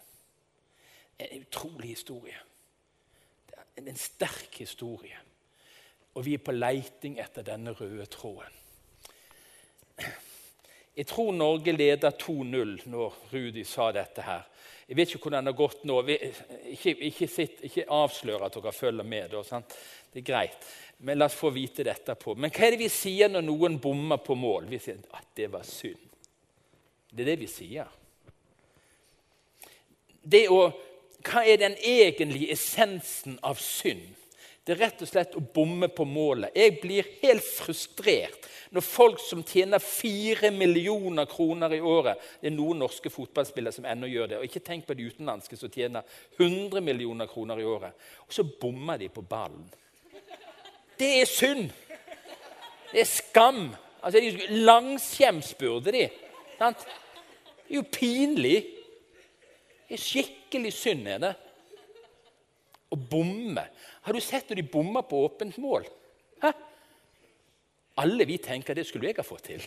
En 1.20 1.42
utrolig 1.42 1.90
historie. 1.90 2.38
En 3.78 3.96
sterk 3.96 4.58
historie. 4.60 5.18
Og 6.14 6.26
vi 6.26 6.34
er 6.36 6.44
på 6.44 6.56
leiting 6.56 7.20
etter 7.20 7.46
denne 7.48 7.72
røde 7.72 8.06
tråden. 8.12 8.56
Jeg 10.96 11.08
tror 11.08 11.32
Norge 11.32 11.72
leder 11.72 12.12
2-0 12.12 12.90
når 12.92 13.16
Rudi 13.32 13.64
sa 13.64 13.92
dette 13.96 14.24
her. 14.26 14.42
Jeg 14.90 14.98
vet 14.98 15.12
ikke 15.14 15.30
hvordan 15.30 15.46
det 15.46 15.54
har 15.54 15.60
gått 15.60 15.84
nå. 15.88 16.00
Ikke, 16.74 16.96
ikke, 17.08 17.28
sitt, 17.30 17.62
ikke 17.64 17.86
avslør 17.94 18.48
at 18.48 18.58
dere 18.58 18.74
følger 18.74 19.08
med. 19.08 19.32
Da, 19.32 19.62
det 20.12 20.24
er 20.24 20.28
greit. 20.28 20.70
Men 21.06 21.22
la 21.22 21.30
oss 21.30 21.38
få 21.40 21.54
vite 21.56 21.86
dette 21.88 22.16
på. 22.20 22.34
Men 22.36 22.52
hva 22.52 22.66
er 22.68 22.76
det 22.76 22.82
vi 22.82 22.90
sier 22.92 23.32
når 23.32 23.46
noen 23.48 23.78
bommer 23.80 24.20
på 24.24 24.36
mål? 24.36 24.68
Vi 24.74 24.82
sier 24.82 25.00
at 25.16 25.30
det 25.38 25.48
var 25.54 25.64
synd. 25.68 26.09
Det 27.10 27.26
er 27.26 27.32
det 27.32 27.40
vi 27.42 27.50
sier. 27.50 27.90
Det 30.22 30.46
å, 30.52 30.62
hva 31.26 31.44
er 31.48 31.60
den 31.62 31.78
egentlige 31.82 32.54
essensen 32.54 33.40
av 33.46 33.60
synd? 33.64 34.16
Det 34.70 34.76
er 34.76 34.84
rett 34.84 35.00
og 35.02 35.10
slett 35.10 35.34
å 35.34 35.42
bomme 35.42 35.88
på 35.90 36.06
målet. 36.06 36.54
Jeg 36.54 36.76
blir 36.84 37.08
helt 37.24 37.46
frustrert 37.46 38.44
når 38.70 38.86
folk 38.86 39.22
som 39.24 39.42
tjener 39.42 39.82
fire 39.82 40.52
millioner 40.54 41.26
kroner 41.26 41.74
i 41.74 41.80
året 41.82 42.22
Det 42.38 42.52
er 42.52 42.54
noen 42.54 42.84
norske 42.84 43.10
fotballspillere 43.10 43.74
som 43.74 43.88
ennå 43.90 44.06
gjør 44.12 44.30
det. 44.30 44.38
Og 44.38 44.46
ikke 44.46 44.62
tenk 44.68 44.86
på 44.86 44.94
de 44.94 45.08
utenlandske 45.10 45.58
som 45.58 45.74
tjener 45.74 46.06
100 46.38 46.84
millioner 46.86 47.26
kroner 47.32 47.58
i 47.58 47.66
året. 47.66 47.98
Og 48.28 48.36
så 48.36 48.46
bommer 48.46 49.02
de 49.02 49.10
på 49.10 49.26
ballen. 49.26 49.66
Det 51.00 51.16
er 51.24 51.30
synd! 51.32 51.72
Det 52.92 53.02
er 53.02 53.10
skam. 53.10 53.72
Altså, 54.06 54.22
Langskjems 54.54 55.56
burde 55.58 55.94
de. 55.96 56.06
Sant? 56.60 56.84
Det 57.64 57.72
er 57.72 57.80
jo 57.80 57.86
pinlig. 57.88 58.58
Det 59.88 59.96
er 59.96 60.04
skikkelig 60.04 60.74
synd, 60.76 61.08
er 61.08 61.22
det. 61.24 61.34
Å 62.90 62.98
bomme. 62.98 63.64
Har 64.06 64.16
du 64.16 64.22
sett 64.24 64.50
når 64.50 64.60
de 64.60 64.72
bommer 64.74 65.06
på 65.08 65.24
åpent 65.28 65.58
mål? 65.62 65.86
Hæ? 66.44 66.52
Alle 68.04 68.26
vi 68.26 68.40
tenker 68.42 68.76
det 68.76 68.88
skulle 68.88 69.10
jeg 69.10 69.20
ha 69.20 69.26
fått 69.28 69.50
til. 69.52 69.64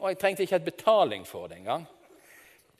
Og 0.00 0.08
jeg 0.10 0.20
trengte 0.20 0.44
ikke 0.44 0.58
hatt 0.58 0.68
betaling 0.68 1.26
for 1.28 1.50
det 1.50 1.60
engang. 1.60 1.86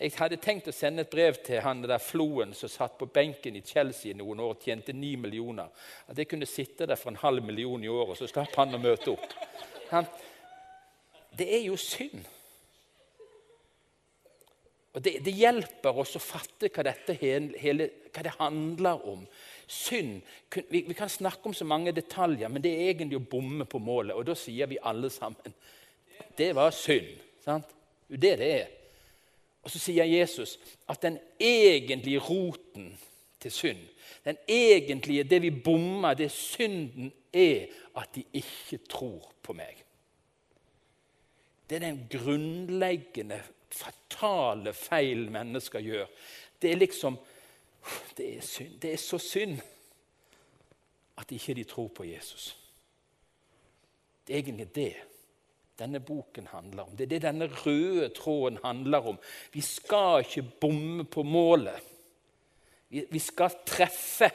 Jeg 0.00 0.14
hadde 0.16 0.38
tenkt 0.40 0.68
å 0.70 0.72
sende 0.72 1.04
et 1.04 1.12
brev 1.12 1.36
til 1.44 1.60
han 1.60 1.82
der 1.84 2.00
Floen 2.00 2.54
som 2.56 2.70
satt 2.72 2.94
på 2.96 3.10
benken 3.12 3.58
i 3.58 3.64
Chelsea 3.66 4.16
noen 4.16 4.40
år 4.40 4.54
og 4.54 4.62
tjente 4.64 4.94
ni 4.96 5.12
millioner. 5.20 5.68
At 6.08 6.16
jeg 6.16 6.28
kunne 6.30 6.48
sitte 6.48 6.88
der 6.88 6.96
for 6.96 7.12
en 7.12 7.20
halv 7.20 7.44
million 7.44 7.84
i 7.84 7.90
året, 7.92 8.14
og 8.14 8.16
så 8.16 8.28
slapp 8.30 8.56
han 8.56 8.78
å 8.78 8.80
møte 8.80 9.12
opp. 9.12 9.34
Han, 9.90 10.08
det 11.36 11.50
er 11.58 11.66
jo 11.66 11.76
synd. 11.76 12.24
Og 14.94 15.04
det, 15.04 15.20
det, 15.22 15.36
hjelper 15.38 15.98
oss 16.02 16.16
å 16.18 16.22
fatte 16.22 16.70
hva, 16.74 16.84
dette 16.88 17.14
hele, 17.14 17.86
hva 18.10 18.24
det 18.26 18.34
handler 18.40 19.04
om 19.06 19.20
synd 19.70 20.18
vi, 20.66 20.80
vi, 20.82 20.96
kan 20.98 21.08
snakke 21.08 21.46
om 21.46 21.54
så 21.54 21.62
mange 21.68 21.92
detaljer, 21.94 22.50
men 22.50 22.62
det 22.64 22.72
er 22.74 22.90
egentlig 22.90 23.20
å 23.20 23.28
bomme 23.30 23.68
på 23.70 23.78
målet. 23.78 24.16
Og 24.18 24.26
da 24.26 24.34
sier 24.34 24.66
vi 24.70 24.80
alle 24.82 25.12
sammen 25.14 25.54
det 26.36 26.50
var 26.56 26.72
synd. 26.74 27.12
sant? 27.44 27.70
Det 28.08 28.34
det 28.40 28.50
er. 28.50 28.66
Og 29.62 29.70
så 29.70 29.78
sier 29.78 30.08
Jesus 30.08 30.56
at 30.88 31.02
den 31.02 31.18
egentlige 31.38 32.22
roten 32.24 32.90
til 33.40 33.52
synd, 33.52 33.82
den 34.24 34.36
egentlige, 34.48 35.24
det 35.24 35.42
vi 35.42 35.50
bommer, 35.50 36.14
det 36.14 36.30
synden 36.32 37.12
er 37.32 37.70
at 37.96 38.10
de 38.14 38.24
ikke 38.32 38.80
tror 38.88 39.30
på 39.42 39.54
meg. 39.56 39.84
Det 41.70 41.78
er 41.78 41.86
den 41.86 42.02
grunnleggende, 42.10 43.40
fatale 43.74 44.72
feil 44.76 45.28
mennesker 45.32 45.82
gjør. 45.84 46.08
Det 46.60 46.72
er 46.72 46.80
liksom 46.80 47.18
det 48.16 48.26
er, 48.36 48.40
synd. 48.44 48.74
det 48.82 48.92
er 48.92 49.00
så 49.00 49.18
synd 49.18 49.60
at 51.20 51.32
ikke 51.32 51.54
de 51.54 51.64
tror 51.64 51.88
på 51.88 52.04
Jesus. 52.04 52.56
Det 54.26 54.34
er 54.34 54.42
egentlig 54.42 54.68
det 54.74 54.94
denne 55.80 56.00
boken 56.04 56.46
handler 56.52 56.82
om. 56.82 56.96
Det 56.96 57.06
er 57.06 57.12
det 57.14 57.22
denne 57.24 57.48
røde 57.64 58.10
tråden 58.12 58.58
handler 58.64 59.06
om. 59.14 59.18
Vi 59.52 59.62
skal 59.64 60.26
ikke 60.26 60.44
bomme 60.60 61.04
på 61.04 61.22
målet. 61.24 61.80
Vi, 62.88 63.18
skal 63.18 63.62
treffe. 63.66 64.28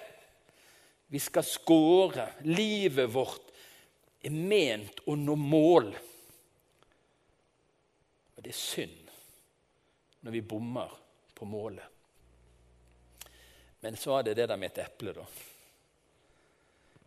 Vi 1.08 1.20
skal 1.20 1.46
skåre. 1.46 2.32
Livet 2.50 3.13
vårt 3.13 3.54
er 4.25 4.34
ment 4.34 5.04
å 5.06 5.15
nå 5.20 5.36
mål. 5.38 5.92
Og 8.36 8.42
det 8.42 8.56
er 8.56 8.58
synd 8.58 9.05
når 10.25 10.34
vi 10.34 10.41
bommer 10.41 10.94
på 11.38 11.46
målet. 11.46 11.86
Men 13.86 13.98
så 14.01 14.17
er 14.17 14.24
det 14.25 14.39
det 14.39 14.48
der 14.50 14.58
med 14.58 14.72
et 14.72 14.79
eple, 14.82 15.12
da. 15.13 15.25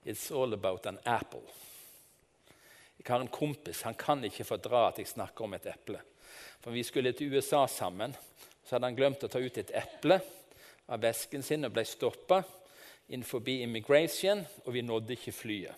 It's 0.07 0.29
all 0.31 0.55
about 0.55 0.87
an 0.87 1.01
apple. 1.03 1.43
Jeg 2.99 3.09
har 3.09 3.21
en 3.21 3.33
kompis 3.33 3.83
han 3.83 3.99
kan 3.99 4.23
ikke 4.25 4.47
fordra 4.47 4.85
at 4.89 5.01
jeg 5.03 5.11
snakker 5.11 5.45
om 5.45 5.57
et 5.59 5.67
eple. 5.67 5.99
For 6.63 6.71
Vi 6.71 6.83
skulle 6.83 7.13
til 7.13 7.35
USA 7.35 7.67
sammen. 7.67 8.15
Så 8.65 8.77
hadde 8.77 8.87
han 8.87 8.97
glemt 8.97 9.25
å 9.25 9.31
ta 9.33 9.41
ut 9.43 9.59
et 9.59 9.75
eple 9.75 10.21
av 10.87 11.03
vesken 11.03 11.43
sin 11.43 11.67
og 11.67 11.75
ble 11.75 11.85
stoppa 11.89 12.43
forbi 13.25 13.63
immigration, 13.63 14.45
og 14.67 14.75
vi 14.75 14.83
nådde 14.83 15.17
ikke 15.17 15.33
flyet. 15.33 15.75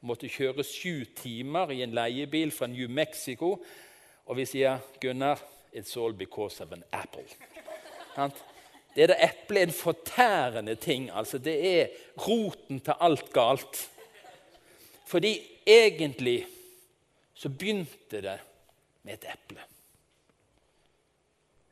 Vi 0.00 0.06
måtte 0.10 0.28
kjøre 0.28 0.64
sju 0.66 1.04
timer 1.16 1.70
i 1.70 1.82
en 1.82 1.94
leiebil 1.94 2.50
fra 2.50 2.66
New 2.66 2.90
Mexico, 2.90 3.54
og 4.26 4.36
vi 4.36 4.44
sier 4.44 4.82
Gunnar, 5.00 5.38
it's 5.72 5.96
all 5.96 6.12
because 6.12 6.62
of 6.62 6.72
an 6.72 6.84
apple. 6.92 7.24
Det 8.94 9.08
der 9.08 9.16
eplet 9.24 9.62
er 9.62 9.66
en 9.66 9.72
fortærende 9.72 10.74
ting. 10.74 11.10
altså 11.10 11.38
Det 11.38 11.80
er 11.80 11.86
roten 12.28 12.80
til 12.80 12.94
alt 13.00 13.32
galt. 13.32 13.90
Fordi 15.06 15.40
egentlig 15.66 16.46
så 17.34 17.48
begynte 17.48 18.20
det 18.22 18.38
med 19.02 19.14
et 19.14 19.24
eple. 19.32 19.60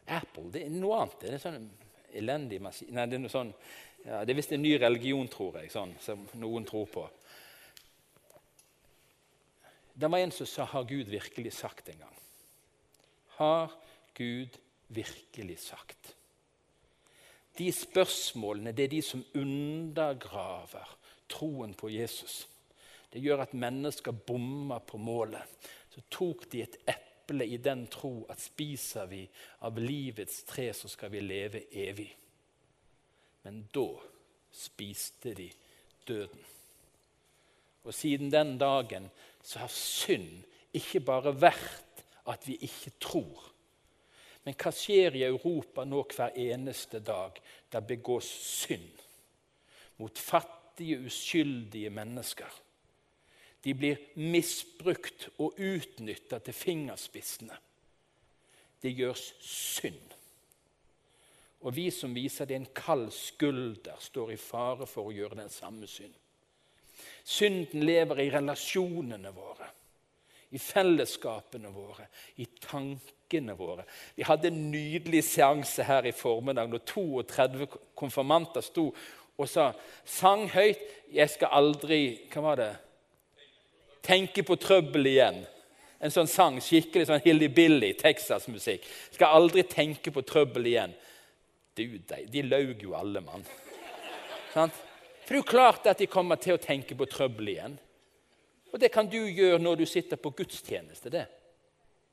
Apple 0.06 0.52
det 0.52 0.64
er 0.66 0.74
noe 0.74 0.96
annet. 1.02 1.20
Det 1.20 1.34
er 1.34 1.42
sånn 1.42 1.70
elendig 2.12 2.58
maskin 2.62 2.94
Nei, 2.94 3.06
det 3.06 3.18
er 3.18 3.22
noe 3.22 3.32
sånn, 3.32 3.52
ja, 4.02 4.24
det 4.24 4.32
er 4.32 4.38
visst 4.40 4.52
en 4.56 4.62
ny 4.64 4.74
religion, 4.80 5.28
tror 5.30 5.60
jeg, 5.60 5.70
sånn, 5.70 5.92
som 6.02 6.24
noen 6.40 6.66
tror 6.66 6.88
på. 6.90 7.04
Det 9.94 10.08
var 10.08 10.18
en 10.18 10.32
som 10.32 10.46
sa 10.46 10.64
'Har 10.64 10.84
Gud 10.84 11.06
virkelig 11.06 11.52
sagt?' 11.52 11.88
en 11.88 11.98
gang. 11.98 12.16
Har 13.36 13.70
Gud 14.14 14.58
virkelig 14.88 15.58
sagt? 15.58 16.14
de 17.60 17.68
spørsmålene 17.74 18.72
det 18.72 18.86
er 18.86 18.94
de 18.94 19.02
som 19.04 19.22
undergraver 19.36 20.96
troen 21.30 21.74
på 21.76 21.90
Jesus. 21.92 22.46
Det 23.12 23.20
gjør 23.22 23.44
at 23.44 23.56
mennesker 23.58 24.14
bommer 24.14 24.80
på 24.86 24.98
målet. 24.98 25.42
Så 25.90 26.02
tok 26.10 26.46
de 26.52 26.62
et 26.64 26.78
eple 26.88 27.46
i 27.46 27.58
den 27.60 27.84
tro 27.92 28.24
at 28.30 28.40
spiser 28.40 29.10
vi 29.10 29.24
av 29.66 29.78
livets 29.78 30.44
tre, 30.48 30.70
så 30.74 30.88
skal 30.88 31.12
vi 31.12 31.20
leve 31.24 31.64
evig. 31.74 32.08
Men 33.44 33.64
da 33.74 33.88
spiste 34.54 35.34
de 35.34 35.50
døden. 36.06 36.46
Og 37.84 37.94
siden 37.96 38.30
den 38.32 38.56
dagen 38.60 39.08
så 39.42 39.64
har 39.64 39.72
synd 39.74 40.44
ikke 40.76 41.00
bare 41.02 41.34
vært 41.34 42.04
at 42.30 42.46
vi 42.46 42.58
ikke 42.62 42.92
tror. 43.02 43.50
Men 44.44 44.56
hva 44.56 44.72
skjer 44.72 45.18
i 45.18 45.26
Europa 45.26 45.84
nå 45.84 46.00
hver 46.14 46.36
eneste 46.38 47.02
dag? 47.04 47.36
Der 47.72 47.84
begås 47.84 48.28
synd 48.64 49.06
mot 50.00 50.18
fattige, 50.18 50.96
uskyldige 51.04 51.90
mennesker. 51.92 52.48
De 53.64 53.74
blir 53.76 53.98
misbrukt 54.16 55.28
og 55.36 55.58
utnytta 55.60 56.38
til 56.40 56.56
fingerspissene. 56.56 57.58
Det 58.80 58.94
gjøres 58.96 59.26
synd. 59.44 60.16
Og 61.60 61.76
vi 61.76 61.90
som 61.92 62.16
viser 62.16 62.48
det 62.48 62.56
en 62.56 62.70
kald 62.72 63.10
skulder, 63.12 64.00
står 64.00 64.32
i 64.32 64.40
fare 64.40 64.88
for 64.88 65.10
å 65.10 65.12
gjøre 65.12 65.42
den 65.42 65.52
samme 65.52 65.84
synd. 65.84 66.16
Synden 67.24 67.84
lever 67.84 68.24
i 68.24 68.30
relasjonene 68.32 69.32
våre, 69.36 69.68
i 70.56 70.58
fellesskapene 70.58 71.68
våre, 71.76 72.08
i 72.40 72.48
tankene 72.56 73.19
våre. 73.38 73.84
Vi 74.14 74.22
hadde 74.22 74.48
en 74.48 74.70
nydelig 74.70 75.24
seanse 75.24 75.82
her 75.82 76.06
i 76.06 76.12
formiddag 76.12 76.68
når 76.68 76.78
32 76.78 77.66
konfirmanter 77.94 78.60
sto 78.60 78.94
og 79.40 79.48
sa 79.48 79.72
sang 80.04 80.48
høyt 80.48 80.78
'Jeg 81.12 81.30
skal 81.30 81.48
aldri' 81.48 82.28
Hva 82.30 82.40
var 82.42 82.56
det? 82.56 82.76
'Tenke 84.02 84.42
på 84.42 84.56
trøbbel 84.56 85.06
igjen'. 85.06 85.46
En 86.00 86.10
sånn 86.10 86.26
sang, 86.26 86.60
skikkelig 86.60 87.06
sånn 87.06 87.20
hilly-billy 87.20 87.92
Texas-musikk. 87.94 88.84
'Skal 89.12 89.36
aldri 89.36 89.62
tenke 89.62 90.10
på 90.10 90.22
trøbbel 90.22 90.66
igjen'. 90.66 90.94
Du, 91.76 91.98
de, 91.98 92.26
de 92.26 92.42
laug 92.42 92.82
jo 92.82 92.94
alle, 92.94 93.20
mann. 93.20 93.44
Sant? 94.52 94.72
For 95.24 95.34
det 95.34 95.38
er 95.38 95.44
jo 95.44 95.50
klart 95.50 95.86
at 95.86 95.98
de 95.98 96.06
kommer 96.06 96.36
til 96.36 96.54
å 96.54 96.58
tenke 96.58 96.94
på 96.94 97.06
trøbbel 97.06 97.48
igjen. 97.48 97.78
Og 98.72 98.80
det 98.80 98.90
kan 98.92 99.06
du 99.06 99.18
gjøre 99.18 99.58
når 99.62 99.76
du 99.76 99.86
sitter 99.86 100.16
på 100.16 100.30
gudstjeneste. 100.30 101.10
det. 101.10 101.26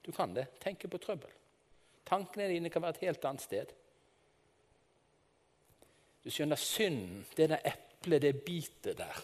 Du 0.08 0.14
kan 0.16 0.32
det. 0.34 0.46
Tenke 0.64 0.88
på 0.88 1.02
trøbbel. 1.04 1.32
Tankene 2.08 2.48
dine 2.48 2.72
kan 2.72 2.82
være 2.82 2.96
et 2.96 3.04
helt 3.10 3.26
annet 3.28 3.44
sted. 3.44 3.74
Du 6.24 6.32
skjønner, 6.32 6.60
synden, 6.60 7.26
det 7.36 7.50
der 7.52 7.66
eplet, 7.68 8.24
det 8.24 8.46
bitet 8.46 8.96
der, 9.00 9.20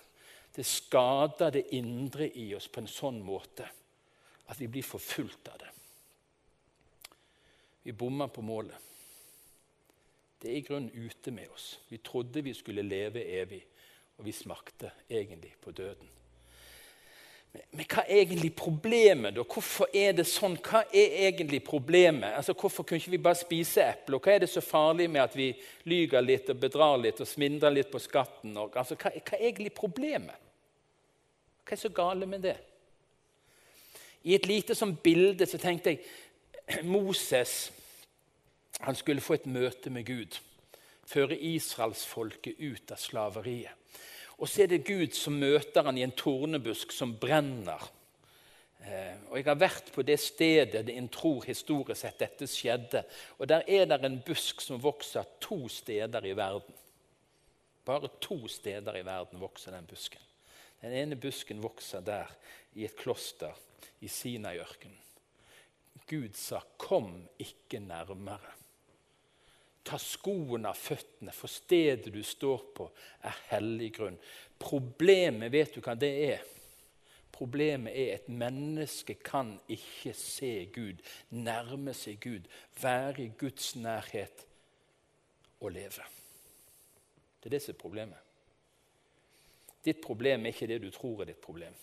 det 0.56 0.66
skader 0.68 1.56
det 1.56 1.70
indre 1.76 2.28
i 2.28 2.50
oss 2.56 2.68
på 2.68 2.84
en 2.84 2.92
sånn 2.92 3.22
måte 3.24 3.66
at 4.52 4.60
vi 4.60 4.68
blir 4.68 4.84
forfulgt 4.84 5.48
av 5.54 5.62
det. 5.64 5.72
Vi 7.88 7.96
bommer 7.96 8.28
på 8.28 8.44
målet. 8.44 8.76
Det 10.40 10.52
er 10.52 10.60
i 10.60 10.66
grunnen 10.68 10.92
ute 10.92 11.32
med 11.32 11.48
oss. 11.56 11.80
Vi 11.88 12.02
trodde 12.04 12.44
vi 12.44 12.54
skulle 12.54 12.84
leve 12.84 13.24
evig, 13.40 13.64
og 14.20 14.28
vi 14.28 14.36
smakte 14.36 14.92
egentlig 15.08 15.56
på 15.64 15.72
døden. 15.72 16.12
Men 17.54 17.86
hva 17.86 18.02
er 18.08 18.24
egentlig 18.24 18.50
problemet? 18.58 19.36
da? 19.36 19.44
Hvorfor 19.46 19.90
er 19.94 20.16
det 20.18 20.26
sånn? 20.30 20.56
Hva 20.66 20.84
er 20.90 21.18
egentlig 21.28 21.60
problemet? 21.66 22.34
Altså, 22.34 22.56
Hvorfor 22.58 22.86
kunne 22.86 23.02
ikke 23.02 23.14
vi 23.14 23.22
bare 23.22 23.38
spise 23.38 23.84
epler? 23.86 24.22
Hva 24.22 24.34
er 24.34 24.42
det 24.42 24.50
så 24.50 24.62
farlig 24.66 25.06
med 25.10 25.22
at 25.22 25.38
vi 25.38 25.52
lyger 25.90 26.26
litt 26.26 26.50
og 26.50 26.62
bedrar 26.62 26.98
litt 27.02 27.22
og 27.22 27.30
smindrer 27.30 27.76
litt 27.76 27.92
på 27.94 28.02
skatten? 28.02 28.56
Og, 28.58 28.74
altså, 28.78 28.98
hva, 28.98 29.14
hva, 29.20 29.38
er 29.38 29.52
egentlig 29.52 29.74
problemet? 29.78 30.50
Hva 31.62 31.78
er 31.78 31.84
så 31.84 31.94
gale 31.94 32.30
med 32.30 32.42
det? 32.46 32.58
I 34.24 34.34
et 34.38 34.50
lite 34.50 34.74
sånn 34.78 34.96
bilde 35.04 35.46
så 35.50 35.60
tenkte 35.62 35.94
jeg 35.94 36.84
Moses 36.96 37.72
han 38.84 38.98
skulle 38.98 39.22
få 39.22 39.38
et 39.38 39.46
møte 39.46 39.94
med 39.94 40.08
Gud. 40.10 40.40
Føre 41.06 41.38
israelsfolket 41.38 42.58
ut 42.58 42.92
av 42.92 43.00
slaveriet. 43.00 43.83
Og 44.44 44.50
så 44.52 44.66
er 44.66 44.74
det 44.74 44.84
Gud 44.84 45.14
som 45.16 45.38
møter 45.40 45.86
han 45.88 45.96
i 45.96 46.04
en 46.04 46.12
tornebusk 46.20 46.92
som 46.92 47.14
brenner. 47.16 47.80
Eh, 48.84 49.16
og 49.30 49.38
Jeg 49.38 49.46
har 49.48 49.56
vært 49.56 49.92
på 49.96 50.04
det 50.04 50.18
stedet 50.20 50.82
det 50.84 50.98
en 51.00 51.08
tror 51.08 51.46
historisk 51.48 52.02
sett 52.02 52.20
dette 52.20 52.48
skjedde. 52.52 53.06
Og 53.40 53.48
Der 53.48 53.64
er 53.64 53.86
det 53.88 54.02
en 54.04 54.20
busk 54.20 54.60
som 54.62 54.82
vokser 54.84 55.24
to 55.40 55.70
steder 55.72 56.28
i 56.28 56.36
verden. 56.36 56.76
Bare 57.86 58.10
to 58.20 58.48
steder 58.48 59.00
i 59.00 59.06
verden 59.06 59.40
vokser 59.40 59.72
den 59.72 59.88
busken. 59.88 60.20
Den 60.82 60.92
ene 60.92 61.16
busken 61.16 61.64
vokser 61.64 62.04
der, 62.04 62.28
i 62.76 62.84
et 62.84 62.98
kloster 62.98 63.56
i 64.02 64.08
Sinaiørkenen. 64.08 65.00
Gud 66.10 66.36
sa 66.36 66.60
'kom 66.78 67.30
ikke 67.40 67.80
nærmere'. 67.80 68.63
Ta 69.84 70.00
skoene 70.00 70.72
av 70.72 70.80
føttene, 70.80 71.34
for 71.36 71.52
stedet 71.52 72.14
du 72.14 72.22
står 72.24 72.66
på, 72.76 72.88
er 73.28 73.40
hellig 73.52 73.92
grunn. 73.98 74.20
Problemet, 74.60 75.52
vet 75.52 75.76
du 75.76 75.82
hva 75.84 75.96
det 76.00 76.12
er? 76.30 76.44
Problemet 77.34 77.96
er 77.98 78.14
at 78.16 78.30
menneske 78.30 79.18
kan 79.26 79.56
ikke 79.68 80.14
se 80.16 80.52
Gud, 80.72 81.02
nærme 81.34 81.96
seg 81.98 82.22
Gud, 82.24 82.46
være 82.80 83.26
i 83.26 83.32
Guds 83.40 83.74
nærhet 83.76 84.46
og 85.60 85.74
leve. 85.74 86.06
Det 87.42 87.50
er 87.50 87.58
det 87.58 87.62
som 87.66 87.74
er 87.74 87.82
problemet. 87.82 88.22
Ditt 89.84 90.00
problem 90.00 90.46
er 90.46 90.54
ikke 90.54 90.70
det 90.70 90.80
du 90.86 90.92
tror 90.96 91.24
er 91.24 91.34
ditt 91.34 91.42
problem. 91.44 91.74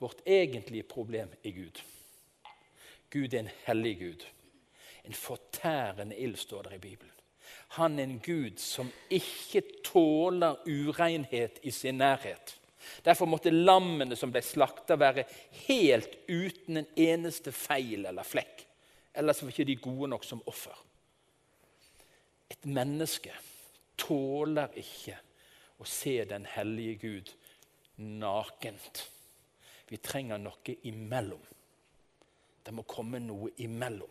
Vårt 0.00 0.24
egentlige 0.26 0.88
problem 0.88 1.30
er 1.44 1.54
Gud. 1.54 1.82
Gud 3.10 3.34
er 3.34 3.44
en 3.44 3.54
hellig 3.66 3.98
Gud. 4.00 4.26
En 5.04 5.14
fortærende 5.14 6.16
ild, 6.16 6.36
står 6.36 6.62
der 6.62 6.74
i 6.74 6.78
Bibelen. 6.78 7.19
Han 7.76 7.98
en 7.98 8.18
Gud 8.18 8.58
som 8.58 8.88
ikke 9.10 9.62
tåler 9.86 10.58
urenhet 10.66 11.60
i 11.62 11.70
sin 11.70 12.00
nærhet. 12.00 12.56
Derfor 13.04 13.28
måtte 13.30 13.52
lammene 13.52 14.16
som 14.16 14.32
ble 14.32 14.42
slakta, 14.42 14.96
være 14.98 15.26
helt 15.68 16.16
uten 16.28 16.80
en 16.80 16.88
eneste 16.98 17.52
feil 17.54 18.08
eller 18.08 18.26
flekk. 18.26 18.64
Ellers 19.14 19.42
var 19.42 19.52
ikke 19.52 19.68
de 19.68 19.76
gode 19.82 20.08
nok 20.10 20.24
som 20.26 20.42
offer. 20.50 20.74
Et 22.50 22.66
menneske 22.66 23.34
tåler 24.00 24.72
ikke 24.80 25.18
å 25.80 25.86
se 25.86 26.16
den 26.28 26.46
hellige 26.50 26.96
Gud 27.04 27.30
nakent. 28.00 29.04
Vi 29.90 29.98
trenger 30.02 30.40
noe 30.40 30.74
imellom. 30.88 31.42
Det 32.64 32.74
må 32.74 32.84
komme 32.88 33.20
noe 33.22 33.52
imellom. 33.62 34.10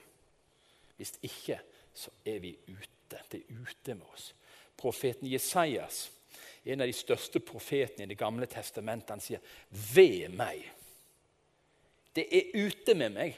Hvis 0.97 1.15
ikke 1.23 1.59
så 1.95 2.11
er 2.27 2.39
vi 2.43 2.53
ute 2.67 2.98
ute. 3.09 3.21
Det 3.29 3.39
er 3.39 3.61
ute 3.61 3.95
med 3.95 4.05
oss. 4.13 4.33
Profeten 4.77 5.27
Jesajas, 5.27 6.11
en 6.63 6.81
av 6.81 6.87
de 6.87 6.93
største 6.93 7.39
profetene 7.39 8.03
i 8.03 8.07
Det 8.07 8.17
gamle 8.17 8.45
testamentet, 8.45 9.09
han 9.09 9.19
sier, 9.19 9.39
'Ved 9.71 10.29
meg'. 10.29 10.69
Det 12.15 12.27
er 12.31 12.65
ute 12.65 12.93
med 12.93 13.09
meg. 13.09 13.37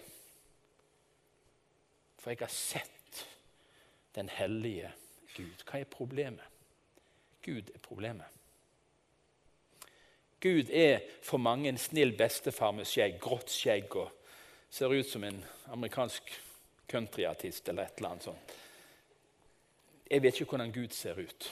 For 2.18 2.32
jeg 2.32 2.40
har 2.40 2.48
sett 2.48 3.26
den 4.16 4.30
hellige 4.30 4.92
Gud. 5.36 5.64
Hva 5.66 5.80
er 5.80 5.84
problemet? 5.84 6.46
Gud 7.42 7.70
er 7.74 7.80
problemet. 7.80 8.26
Gud 10.40 10.70
er 10.70 11.00
for 11.22 11.38
mange 11.38 11.70
en 11.70 11.78
snill 11.78 12.18
bestefar 12.18 12.72
med 12.72 12.86
skjegg, 12.86 13.20
grått 13.20 13.50
skjegg 13.50 13.96
og 13.96 14.12
ser 14.70 14.90
ut 14.90 15.08
som 15.08 15.24
en 15.24 15.46
amerikansk 15.66 16.42
countryartist 16.88 17.70
eller 17.70 17.84
et 17.84 17.98
eller 17.98 18.10
annet 18.10 18.24
sånt. 18.24 18.54
Jeg 20.12 20.24
vet 20.24 20.42
ikke 20.42 20.58
hvordan 20.58 20.74
Gud 20.76 20.92
ser 20.92 21.20
ut, 21.24 21.46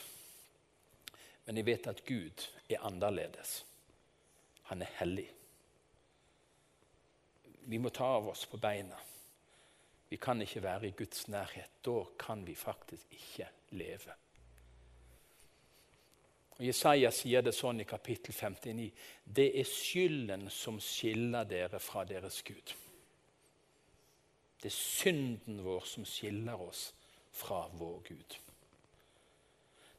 men 1.45 1.57
jeg 1.57 1.65
vet 1.65 1.85
at 1.87 2.01
Gud 2.05 2.47
er 2.69 2.81
annerledes. 2.83 3.65
Han 4.67 4.81
er 4.81 4.89
hellig. 4.99 5.29
Vi 7.71 7.77
må 7.77 7.89
ta 7.89 8.09
av 8.17 8.27
oss 8.27 8.43
på 8.51 8.59
beina. 8.59 8.97
Vi 10.09 10.17
kan 10.19 10.41
ikke 10.41 10.63
være 10.63 10.87
i 10.87 10.91
Guds 10.97 11.27
nærhet. 11.27 11.79
Da 11.85 12.03
kan 12.19 12.43
vi 12.47 12.55
faktisk 12.55 13.13
ikke 13.15 13.47
leve. 13.79 14.17
Og 16.57 16.65
Jesaja 16.67 17.13
sier 17.15 17.45
det 17.45 17.55
sånn 17.55 17.79
i 17.79 17.87
kapittel 17.87 18.35
59.: 18.35 18.91
Det 19.23 19.47
er 19.55 19.71
skylden 19.71 20.49
som 20.51 20.81
skiller 20.83 21.47
dere 21.47 21.79
fra 21.79 22.03
deres 22.03 22.41
Gud. 22.43 22.75
Det 24.59 24.67
er 24.67 24.75
synden 24.75 25.63
vår 25.63 25.87
som 25.87 26.05
skiller 26.05 26.59
oss 26.59 26.89
fra 27.31 27.63
vår 27.79 27.99
Gud. 28.11 28.39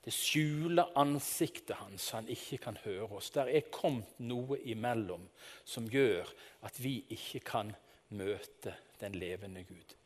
Det 0.04 0.12
skjuler 0.16 0.94
ansiktet 0.96 1.76
hans, 1.76 2.06
så 2.08 2.20
han 2.20 2.28
ikke 2.32 2.58
kan 2.64 2.78
høre 2.84 3.10
oss. 3.18 3.30
Der 3.34 3.50
er 3.52 3.68
kommet 3.72 4.16
noe 4.24 4.56
imellom 4.64 5.26
som 5.64 5.88
gjør 5.92 6.30
at 6.64 6.80
vi 6.80 7.02
ikke 7.12 7.42
kan 7.44 7.74
møte 8.16 8.74
den 9.00 9.18
levende 9.20 9.64
Gud. 9.68 9.96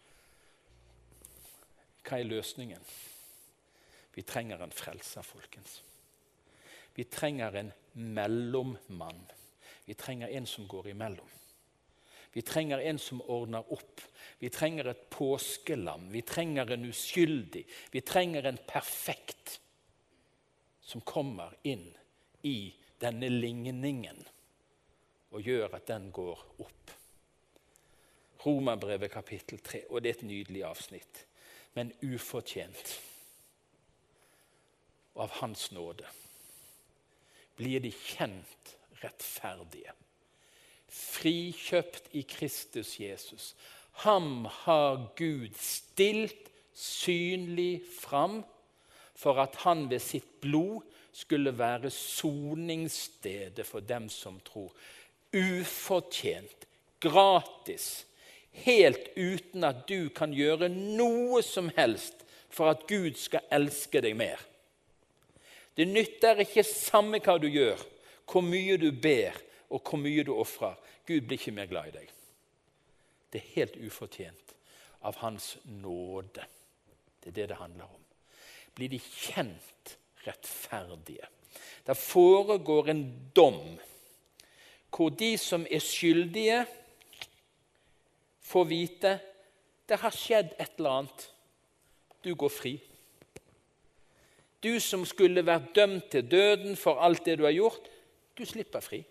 Hva 2.05 2.19
er 2.19 2.29
løsningen? 2.29 2.83
Vi 4.15 4.23
trenger 4.27 4.61
en 4.63 4.75
frelser, 4.75 5.25
folkens. 5.27 5.81
Vi 6.95 7.07
trenger 7.11 7.57
en 7.59 7.73
mellommann. 7.95 9.25
Vi 9.87 9.95
trenger 9.95 10.29
en 10.29 10.47
som 10.47 10.69
går 10.69 10.93
imellom. 10.93 11.31
Vi 12.35 12.43
trenger 12.43 12.83
en 12.83 12.99
som 12.99 13.23
ordner 13.31 13.73
opp. 13.73 14.01
Vi 14.39 14.51
trenger 14.51 14.91
et 14.91 15.03
påskelam. 15.11 16.09
Vi 16.11 16.23
trenger 16.27 16.73
en 16.75 16.89
uskyldig. 16.91 17.63
Vi 17.93 18.01
trenger 18.03 18.47
en 18.51 18.59
perfekt. 18.67 19.61
Som 20.85 21.01
kommer 21.01 21.55
inn 21.63 21.87
i 22.43 22.75
denne 23.01 23.29
ligningen 23.29 24.21
og 25.35 25.43
gjør 25.43 25.73
at 25.79 25.89
den 25.89 26.11
går 26.15 26.45
opp. 26.63 26.93
Romerbrevet 28.45 29.11
kapittel 29.11 29.59
3, 29.65 29.87
og 29.89 30.03
det 30.03 30.11
er 30.11 30.19
et 30.19 30.29
nydelig 30.29 30.63
avsnitt, 30.69 31.25
men 31.75 31.93
ufortjent. 32.05 32.99
Av 35.17 35.31
Hans 35.41 35.71
nåde 35.73 36.07
blir 37.57 37.81
de 37.81 37.91
kjent 37.95 38.75
rettferdige. 39.03 39.95
Frikjøpt 40.91 42.11
i 42.19 42.25
Kristus 42.29 42.97
Jesus. 43.01 43.55
Ham 44.05 44.45
har 44.65 45.15
Gud 45.17 45.55
stilt 45.59 46.51
synlig 46.75 47.85
fram 48.01 48.43
for 49.15 49.41
at 49.43 49.57
han 49.65 49.87
ved 49.91 50.03
sitt 50.03 50.41
blod 50.43 50.83
skulle 51.15 51.55
være 51.59 51.91
soningsstedet 51.91 53.67
for 53.67 53.81
dem 53.81 54.09
som 54.11 54.41
tror. 54.45 54.73
Ufortjent, 55.35 56.67
gratis, 57.01 58.07
helt 58.65 59.13
uten 59.17 59.65
at 59.67 59.87
du 59.89 60.11
kan 60.15 60.35
gjøre 60.35 60.69
noe 60.71 61.43
som 61.47 61.71
helst 61.77 62.25
for 62.55 62.71
at 62.71 62.87
Gud 62.91 63.19
skal 63.19 63.47
elske 63.55 64.03
deg 64.03 64.17
mer. 64.19 64.39
Det 65.75 65.87
nytter 65.91 66.45
ikke 66.45 66.63
samme 66.67 67.19
hva 67.23 67.35
du 67.43 67.49
gjør, 67.51 67.81
hvor 68.31 68.45
mye 68.47 68.79
du 68.79 68.91
ber 68.95 69.35
og 69.71 69.83
hvor 69.83 69.99
mye 69.99 70.23
du 70.27 70.35
ofrer. 70.37 70.77
Gud 71.07 71.27
blir 71.27 71.39
ikke 71.39 71.57
mer 71.57 71.71
glad 71.71 71.91
i 71.91 71.97
deg. 71.99 72.13
Det 73.33 73.43
er 73.43 73.53
helt 73.57 73.77
ufortjent 73.83 74.55
av 75.05 75.19
Hans 75.21 75.57
nåde. 75.83 76.47
Det 77.21 77.33
er 77.33 77.39
det 77.41 77.49
det 77.51 77.59
handler 77.59 77.91
om. 77.91 78.04
Blir 78.75 78.91
de 78.91 78.99
kjent 78.99 79.97
rettferdige? 80.27 81.29
Det 81.87 81.97
foregår 81.97 82.91
en 82.91 83.05
dom 83.37 83.77
hvor 84.95 85.11
de 85.11 85.33
som 85.39 85.65
er 85.67 85.83
skyldige, 85.83 86.61
får 88.47 88.65
vite 88.71 89.17
det 89.89 89.99
har 90.01 90.15
skjedd 90.15 90.53
et 90.55 90.79
eller 90.79 91.01
annet. 91.01 91.25
Du 92.25 92.31
går 92.39 92.53
fri. 92.53 92.75
Du 94.65 94.79
som 94.81 95.03
skulle 95.05 95.45
vært 95.45 95.75
dømt 95.77 96.07
til 96.13 96.25
døden 96.31 96.79
for 96.81 97.03
alt 97.05 97.27
det 97.27 97.37
du 97.41 97.45
har 97.45 97.53
gjort, 97.53 97.91
du 98.39 98.45
slipper 98.49 98.81
fri. 98.81 99.03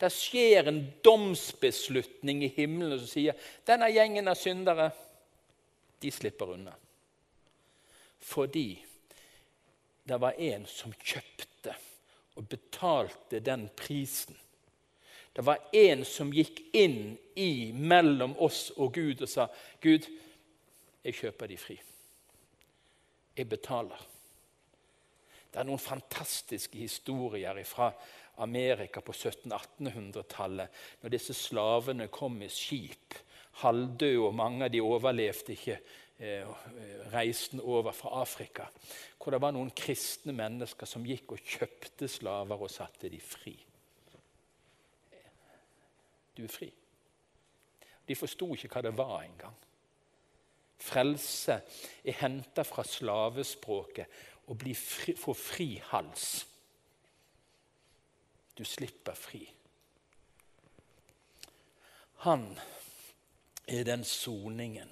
Det 0.00 0.08
skjer 0.10 0.70
en 0.70 0.80
domsbeslutning 1.04 2.42
i 2.46 2.52
himmelen 2.56 2.98
som 2.98 3.10
sier 3.10 3.36
denne 3.68 3.90
gjengen 3.92 4.32
av 4.32 4.38
syndere 4.40 4.88
de 6.00 6.10
slipper 6.10 6.56
unna. 6.56 6.72
Fordi 8.20 8.84
det 10.04 10.20
var 10.20 10.38
en 10.38 10.66
som 10.66 10.92
kjøpte 10.92 11.74
og 12.36 12.48
betalte 12.48 13.40
den 13.44 13.68
prisen. 13.76 14.36
Det 15.32 15.44
var 15.46 15.60
en 15.76 16.04
som 16.04 16.32
gikk 16.34 16.60
inn 16.76 17.14
i 17.38 17.70
mellom 17.72 18.34
oss 18.42 18.70
og 18.76 18.94
Gud 18.94 19.22
og 19.22 19.28
sa, 19.30 19.46
'Gud, 19.80 20.08
jeg 21.04 21.14
kjøper 21.14 21.46
de 21.46 21.56
fri.' 21.56 21.80
jeg 23.40 23.48
betaler. 23.48 24.00
Det 25.50 25.60
er 25.60 25.66
noen 25.66 25.82
fantastiske 25.82 26.78
historier 26.78 27.56
fra 27.66 27.90
Amerika 28.44 29.02
på 29.02 29.12
1700-1800-tallet, 29.12 30.68
når 31.02 31.12
disse 31.12 31.34
slavene 31.34 32.06
kom 32.12 32.38
med 32.40 32.52
skip, 32.54 33.16
halvdøde, 33.64 34.20
og 34.28 34.36
mange 34.36 34.66
av 34.66 34.72
de 34.72 34.82
overlevde 34.84 35.56
ikke 35.56 35.80
reisen 36.20 37.60
over 37.60 37.92
fra 37.92 38.20
Afrika. 38.20 38.66
Hvor 39.16 39.32
det 39.32 39.40
var 39.40 39.54
noen 39.56 39.72
kristne 39.76 40.34
mennesker 40.36 40.88
som 40.88 41.06
gikk 41.06 41.32
og 41.36 41.44
kjøpte 41.44 42.08
slaver 42.08 42.60
og 42.60 42.72
satte 42.72 43.08
de 43.08 43.20
fri. 43.24 43.54
Du 46.36 46.44
er 46.44 46.52
fri. 46.52 46.70
De 48.08 48.16
forsto 48.16 48.48
ikke 48.54 48.72
hva 48.74 48.84
det 48.84 48.96
var 48.98 49.22
engang. 49.24 49.56
Frelse 50.80 51.60
er 52.04 52.16
henta 52.22 52.64
fra 52.64 52.84
slavespråket 52.88 54.20
og 54.48 54.64
fri, 54.74 55.14
få 55.16 55.34
fri 55.36 55.68
hals. 55.90 56.46
Du 58.56 58.64
slipper 58.64 59.14
fri. 59.14 59.44
Han 62.24 62.58
er 63.68 63.84
den 63.84 64.04
soningen. 64.04 64.90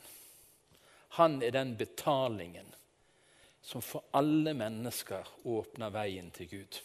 Han 1.16 1.40
er 1.42 1.54
den 1.56 1.76
betalingen 1.78 2.68
som 3.64 3.82
for 3.84 4.04
alle 4.16 4.54
mennesker 4.56 5.28
åpner 5.48 5.92
veien 5.92 6.30
til 6.34 6.48
Gud. 6.52 6.78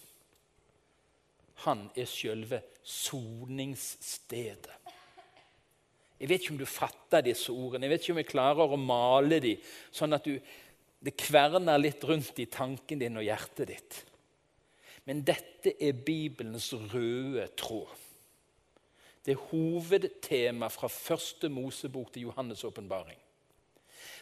Han 1.64 1.86
er 1.96 2.10
selve 2.10 2.60
soningsstedet. 2.84 4.80
Jeg 6.20 6.30
vet 6.30 6.44
ikke 6.44 6.54
om 6.56 6.60
du 6.62 6.70
fatter 6.70 7.24
disse 7.26 7.52
ordene. 7.52 7.88
Jeg 7.88 7.92
vet 7.94 8.04
ikke 8.04 8.16
om 8.16 8.22
jeg 8.22 8.32
klarer 8.32 8.74
å 8.74 8.80
male 8.80 9.40
dem 9.44 9.72
sånn 9.92 10.16
at 10.16 10.28
du, 10.28 10.38
det 11.04 11.16
kverner 11.20 11.82
litt 11.82 12.04
rundt 12.08 12.40
i 12.40 12.48
tanken 12.52 13.02
din 13.02 13.20
og 13.20 13.28
hjertet 13.28 13.72
ditt. 13.72 13.98
Men 15.08 15.24
dette 15.28 15.74
er 15.84 15.98
Bibelens 16.00 16.70
røde 16.94 17.50
tråd. 17.60 17.92
Det 19.24 19.36
er 19.36 19.46
hovedtema 19.52 20.68
fra 20.72 20.90
første 20.92 21.48
Mosebok 21.52 22.12
til 22.12 22.28
Johannes' 22.28 22.66
åpenbaring. 22.68 23.20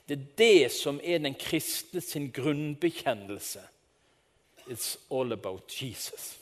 Det 0.06 0.18
er 0.18 0.26
det 0.38 0.72
som 0.74 1.00
er 1.04 1.22
den 1.24 1.36
kristne 1.40 2.02
sin 2.02 2.32
grunnbekjennelse. 2.32 3.64
It's 4.68 4.98
all 5.10 5.34
about 5.34 5.82
Jesus. 5.82 6.38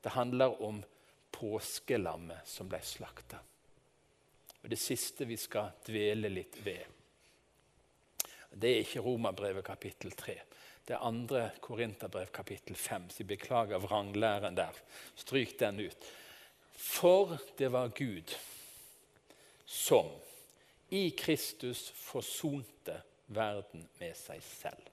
Det 0.00 0.08
handler 0.08 0.62
om 0.62 0.82
påskelammet 1.30 2.48
som 2.48 2.68
ble 2.68 2.80
slakta. 2.82 3.38
Og 4.62 4.70
Det 4.70 4.78
siste 4.78 5.26
vi 5.26 5.36
skal 5.36 5.72
dvele 5.86 6.28
litt 6.30 6.58
ved, 6.62 6.84
det 8.52 8.68
er 8.68 8.82
ikke 8.84 9.00
Romerbrevet 9.00 9.64
kapittel 9.64 10.12
3. 10.12 10.34
Det 10.84 10.94
er 10.94 11.06
andre 11.06 11.50
Korinterbrev 11.60 12.28
kapittel 12.34 12.76
5. 12.76 13.08
Så 13.10 13.22
jeg 13.22 13.30
beklager 13.30 13.80
vranglæren 13.80 14.56
der. 14.56 14.76
Stryk 15.16 15.58
den 15.60 15.80
ut. 15.80 16.08
For 16.76 17.38
det 17.58 17.70
var 17.72 17.94
Gud 17.96 18.34
som 19.66 20.10
i 20.92 21.08
Kristus 21.16 21.86
forsonte 21.96 22.98
verden 23.32 23.86
med 24.00 24.16
seg 24.18 24.42
selv. 24.44 24.90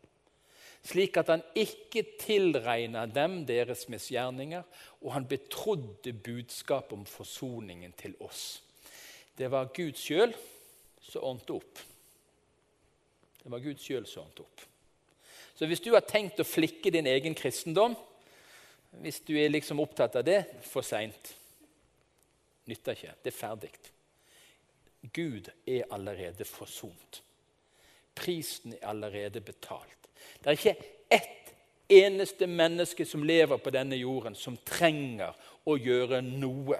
Slik 0.79 1.17
at 1.19 1.27
han 1.27 1.43
ikke 1.59 2.05
tilregna 2.21 3.03
dem 3.11 3.41
deres 3.47 3.83
misgjerninger, 3.91 4.63
og 5.03 5.13
han 5.13 5.27
betrodde 5.27 6.13
budskapet 6.15 6.95
om 6.95 7.03
forsoningen 7.05 7.91
til 7.99 8.15
oss. 8.23 8.61
Det 9.35 9.51
var 9.51 9.73
Gud 9.75 9.99
sjøl 9.99 10.33
som 11.03 11.25
ordnet 11.27 11.51
opp. 11.51 11.83
Det 13.43 13.51
var 13.51 13.63
Gud 13.63 13.83
sjøl 13.83 14.07
som 14.07 14.23
ordnet 14.23 14.43
opp. 14.45 14.65
Så 15.59 15.67
hvis 15.67 15.83
du 15.83 15.91
har 15.91 16.07
tenkt 16.07 16.39
å 16.39 16.47
flikke 16.47 16.91
din 16.95 17.07
egen 17.11 17.35
kristendom, 17.35 17.97
hvis 19.03 19.19
du 19.27 19.33
er 19.35 19.51
liksom 19.51 19.81
opptatt 19.83 20.15
av 20.15 20.23
det, 20.23 20.41
for 20.63 20.85
seint. 20.87 21.33
Nytter 22.71 22.95
ikke. 22.95 23.15
Det 23.19 23.33
er 23.33 23.35
ferdig. 23.35 23.71
Gud 25.01 25.49
er 25.67 25.83
allerede 25.91 26.45
forsont. 26.45 27.23
Prisen 28.15 28.73
er 28.73 28.87
allerede 28.87 29.41
betalt. 29.41 30.09
Det 30.43 30.47
er 30.47 30.57
ikke 30.57 30.75
ett 31.11 31.53
eneste 31.89 32.47
menneske 32.47 33.05
som 33.05 33.23
lever 33.23 33.57
på 33.57 33.71
denne 33.73 33.95
jorden, 33.95 34.35
som 34.35 34.57
trenger 34.65 35.35
å 35.65 35.77
gjøre 35.79 36.21
noe 36.21 36.79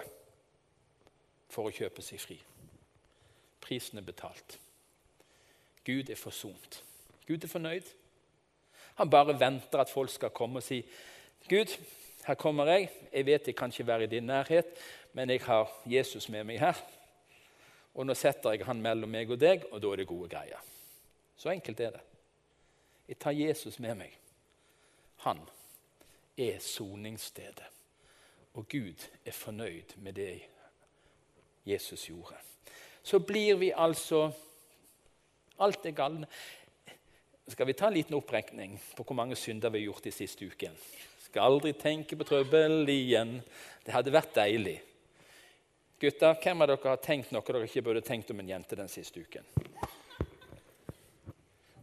for 1.50 1.66
å 1.66 1.74
kjøpe 1.74 2.04
seg 2.04 2.20
fri. 2.22 2.36
Prisen 3.60 3.98
er 3.98 4.06
betalt. 4.06 4.58
Gud 5.84 6.10
er 6.10 6.20
forsont. 6.20 6.82
Gud 7.26 7.44
er 7.44 7.50
fornøyd. 7.50 7.88
Han 9.00 9.10
bare 9.10 9.38
venter 9.40 9.80
at 9.80 9.90
folk 9.90 10.12
skal 10.12 10.34
komme 10.34 10.60
og 10.60 10.66
si 10.66 10.82
Gud, 11.48 11.72
her 12.26 12.36
kommer 12.36 12.68
jeg. 12.68 12.90
Jeg 13.12 13.26
vet 13.26 13.46
jeg 13.48 13.56
kan 13.56 13.72
ikke 13.72 13.86
være 13.86 14.04
i 14.04 14.12
din 14.12 14.28
nærhet, 14.28 14.74
men 15.16 15.30
jeg 15.30 15.40
har 15.46 15.70
Jesus 15.88 16.28
med 16.28 16.44
meg 16.44 16.60
her. 16.60 16.76
Og 17.94 18.06
nå 18.06 18.14
setter 18.14 18.54
jeg 18.54 18.66
han 18.68 18.82
mellom 18.82 19.10
meg 19.10 19.30
og 19.30 19.40
deg, 19.40 19.66
og 19.70 19.82
da 19.82 19.92
er 19.92 20.02
det 20.02 20.10
gode 20.10 20.28
greier. 20.30 20.60
Så 21.36 21.50
enkelt 21.50 21.80
er 21.80 21.96
det. 21.96 22.04
Jeg 23.10 23.18
tar 23.18 23.34
Jesus 23.34 23.80
med 23.82 23.96
meg. 23.98 24.14
Han 25.26 25.40
er 26.38 26.60
soningsstedet. 26.62 27.66
Og 28.54 28.68
Gud 28.68 29.08
er 29.24 29.34
fornøyd 29.34 29.96
med 30.02 30.16
det 30.18 30.32
Jesus 31.66 32.08
gjorde 32.08 32.38
så 33.02 33.18
blir 33.18 33.56
vi 33.60 33.72
altså 33.72 34.30
Alt 35.60 35.84
er 35.84 35.92
galne. 35.92 36.24
Skal 37.50 37.66
vi 37.68 37.74
ta 37.76 37.90
en 37.90 37.96
liten 37.98 38.16
opprekning 38.16 38.78
på 38.96 39.04
hvor 39.04 39.16
mange 39.18 39.36
synder 39.36 39.68
vi 39.68 39.82
har 39.82 39.90
gjort 39.90 40.06
de 40.06 40.12
siste 40.14 40.46
uken? 40.48 40.72
Skal 41.20 41.44
aldri 41.44 41.74
tenke 41.76 42.16
på 42.16 42.24
trøbbel 42.24 42.88
igjen. 42.88 43.34
Det 43.84 43.92
hadde 43.92 44.14
vært 44.14 44.32
deilig. 44.38 44.78
Gutter, 46.00 46.32
hvem 46.40 46.62
av 46.64 46.70
dere 46.70 46.92
har 46.94 47.00
tenkt 47.04 47.32
noe 47.34 47.44
dere 47.44 47.66
ikke 47.66 47.82
burde 47.84 48.00
tenkt 48.00 48.30
om 48.32 48.38
en 48.40 48.48
jente 48.48 48.76
den 48.78 48.88
siste 48.88 49.20
uken? 49.20 49.44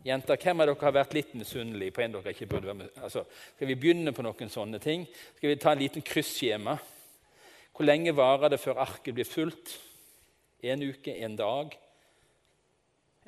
Jenter, 0.07 0.39
hvem 0.41 0.63
av 0.63 0.71
dere 0.71 0.85
har 0.87 0.95
vært 0.95 1.13
litt 1.13 1.35
misunnelig 1.37 1.91
på 1.93 2.01
en 2.01 2.15
dere 2.15 2.33
ikke 2.33 2.47
burde 2.49 2.71
være 2.71 2.79
med? 2.79 2.95
Altså, 2.97 3.27
skal 3.53 3.69
vi 3.69 3.75
begynne 3.77 4.13
på 4.17 4.25
noen 4.25 4.49
sånne 4.49 4.79
ting? 4.81 5.03
Skal 5.37 5.51
vi 5.51 5.59
ta 5.61 5.75
en 5.75 5.83
liten 5.83 6.05
krysskjema? 6.05 6.73
Hvor 7.77 7.85
lenge 7.85 8.15
varer 8.17 8.55
det 8.55 8.61
før 8.63 8.81
arket 8.81 9.13
blir 9.13 9.29
fullt? 9.29 9.75
En 10.65 10.87
uke? 10.87 11.13
En 11.13 11.37
dag? 11.37 11.77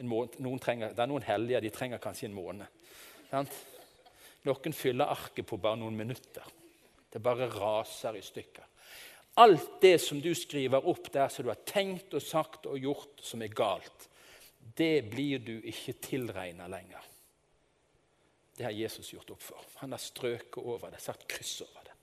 En 0.02 0.10
noen 0.10 0.64
trenger, 0.64 0.96
det 0.98 1.06
er 1.06 1.12
noen 1.12 1.28
hellige 1.28 1.62
de 1.68 1.74
trenger 1.76 2.02
kanskje 2.02 2.32
en 2.32 2.38
måned. 2.40 2.82
Sant? 3.30 3.62
Noen 4.50 4.74
fyller 4.74 5.14
arket 5.14 5.46
på 5.46 5.62
bare 5.62 5.78
noen 5.84 6.02
minutter. 6.02 6.50
Det 7.14 7.22
bare 7.22 7.52
raser 7.54 8.18
i 8.18 8.26
stykker. 8.26 8.69
Alt 9.40 9.78
det 9.82 9.98
som 10.04 10.20
du 10.22 10.34
skriver 10.36 10.84
opp 10.92 11.12
der 11.14 11.30
som 11.32 11.46
du 11.46 11.52
har 11.54 11.62
tenkt 11.68 12.14
og 12.18 12.24
sagt 12.24 12.68
og 12.68 12.80
gjort 12.80 13.22
som 13.24 13.44
er 13.44 13.54
galt, 13.56 14.10
det 14.76 15.10
blir 15.12 15.40
du 15.44 15.56
ikke 15.68 15.96
tilregna 16.04 16.68
lenger. 16.72 17.06
Det 18.58 18.68
har 18.68 18.76
Jesus 18.76 19.14
gjort 19.14 19.32
opp 19.32 19.44
for. 19.44 19.64
Han 19.80 19.96
har 19.96 20.02
strøket 20.04 20.60
over 20.60 20.92
det, 20.92 21.00
satt 21.00 21.24
kryss 21.32 21.62
over 21.64 21.88
det. 21.88 21.96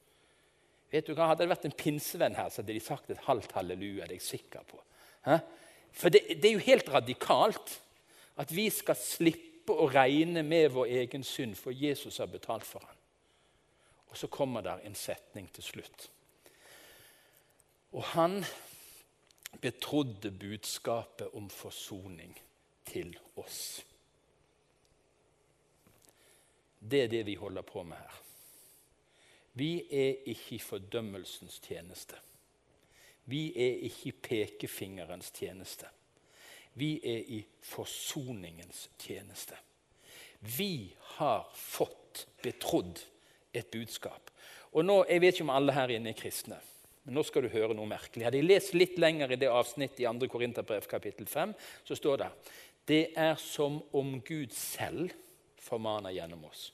Vet 0.95 1.09
du 1.09 1.13
hva, 1.13 1.29
Hadde 1.29 1.45
det 1.45 1.53
vært 1.53 1.67
en 1.69 1.77
pinsevenn 1.77 2.39
her, 2.39 2.49
så 2.49 2.63
hadde 2.63 2.73
de 2.73 2.81
sagt 2.81 3.13
et 3.13 3.27
halvt 3.27 3.53
halleluja. 3.59 4.07
det 4.07 4.17
er 4.17 4.21
jeg 4.21 4.29
sikker 4.31 4.65
på. 4.71 4.81
Hæ? 5.27 5.37
For 5.93 6.13
det, 6.13 6.23
det, 6.29 6.49
er 6.49 6.57
jo 6.57 6.65
helt 6.65 6.89
radikalt 6.93 7.79
at 8.41 8.53
vi 8.53 8.69
skal 8.73 8.97
slippe 8.97 9.77
å 9.77 9.89
regne 9.93 10.43
med 10.47 10.71
vår 10.73 10.93
egen 11.03 11.25
synd, 11.25 11.57
for 11.61 11.77
Jesus 11.77 12.21
har 12.23 12.33
betalt 12.33 12.65
for 12.65 12.85
den. 12.85 12.99
Og 14.13 14.17
så 14.17 14.29
kommer 14.33 14.65
der 14.65 14.85
en 14.85 14.95
setning 14.97 15.49
til 15.53 15.65
slutt. 15.65 16.09
Og 17.97 18.05
han 18.13 18.45
betrodde 19.61 20.31
budskapet 20.31 21.33
om 21.33 21.49
forsoning 21.51 22.35
til 22.85 23.15
oss. 23.41 23.81
Det 26.79 27.03
er 27.03 27.09
det 27.11 27.25
vi 27.27 27.35
holder 27.41 27.65
på 27.67 27.83
med 27.83 27.97
her. 27.97 28.23
Vi 29.57 29.71
er 29.91 30.29
ikke 30.29 30.55
i 30.55 30.59
fordømmelsens 30.59 31.59
tjeneste. 31.65 32.21
Vi 33.25 33.49
er 33.57 33.81
ikke 33.89 34.09
i 34.11 34.13
pekefingerens 34.13 35.33
tjeneste. 35.35 35.89
Vi 36.75 37.01
er 37.01 37.25
i 37.33 37.41
forsoningens 37.65 38.91
tjeneste. 38.99 39.57
Vi 40.41 40.95
har 41.17 41.49
fått 41.55 42.27
betrodd 42.43 43.01
et 43.53 43.71
budskap. 43.73 44.31
Og 44.73 44.85
nå, 44.85 45.05
Jeg 45.09 45.21
vet 45.21 45.35
ikke 45.35 45.49
om 45.49 45.57
alle 45.57 45.73
her 45.73 45.89
inne 45.89 46.13
er 46.13 46.21
kristne, 46.21 46.61
men 47.07 47.15
nå 47.15 47.23
skal 47.23 47.45
du 47.47 47.53
høre 47.53 47.75
noe 47.79 47.87
merkelig. 47.87 48.25
Hadde 48.27 48.41
jeg 48.41 48.49
lest 48.49 48.73
litt 48.75 48.97
lenger 48.99 49.31
i 49.31 49.39
det 49.39 49.47
avsnittet 49.47 50.03
i 50.03 50.09
2. 50.11 50.27
Korinterbrev 50.31 50.89
kapittel 50.91 51.29
5, 51.31 51.53
så 51.87 51.99
står 51.99 52.25
det 52.25 52.31
det 52.87 53.05
er 53.19 53.39
som 53.39 53.79
om 53.99 54.17
Gud 54.27 54.53
selv 54.55 55.15
formaner 55.63 56.15
gjennom 56.15 56.45
oss. 56.51 56.73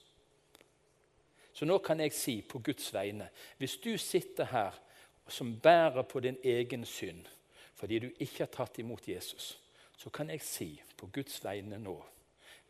Så 1.53 1.69
nå 1.69 1.79
kan 1.85 2.01
jeg 2.01 2.17
si 2.17 2.39
på 2.49 2.63
Guds 2.65 2.89
vegne 2.97 3.29
hvis 3.61 3.77
du 3.85 3.93
sitter 4.01 4.49
her 4.53 4.81
som 5.29 5.53
bærer 5.61 6.05
på 6.09 6.21
din 6.25 6.41
egen 6.45 6.85
synd 6.89 7.29
fordi 7.77 7.99
du 7.99 8.09
ikke 8.13 8.45
har 8.45 8.53
tatt 8.53 8.79
imot 8.79 9.09
Jesus, 9.09 9.57
så 9.99 10.11
kan 10.15 10.31
jeg 10.31 10.45
si 10.47 10.69
på 10.97 11.09
Guds 11.13 11.43
vegne 11.45 11.81
nå 11.83 11.99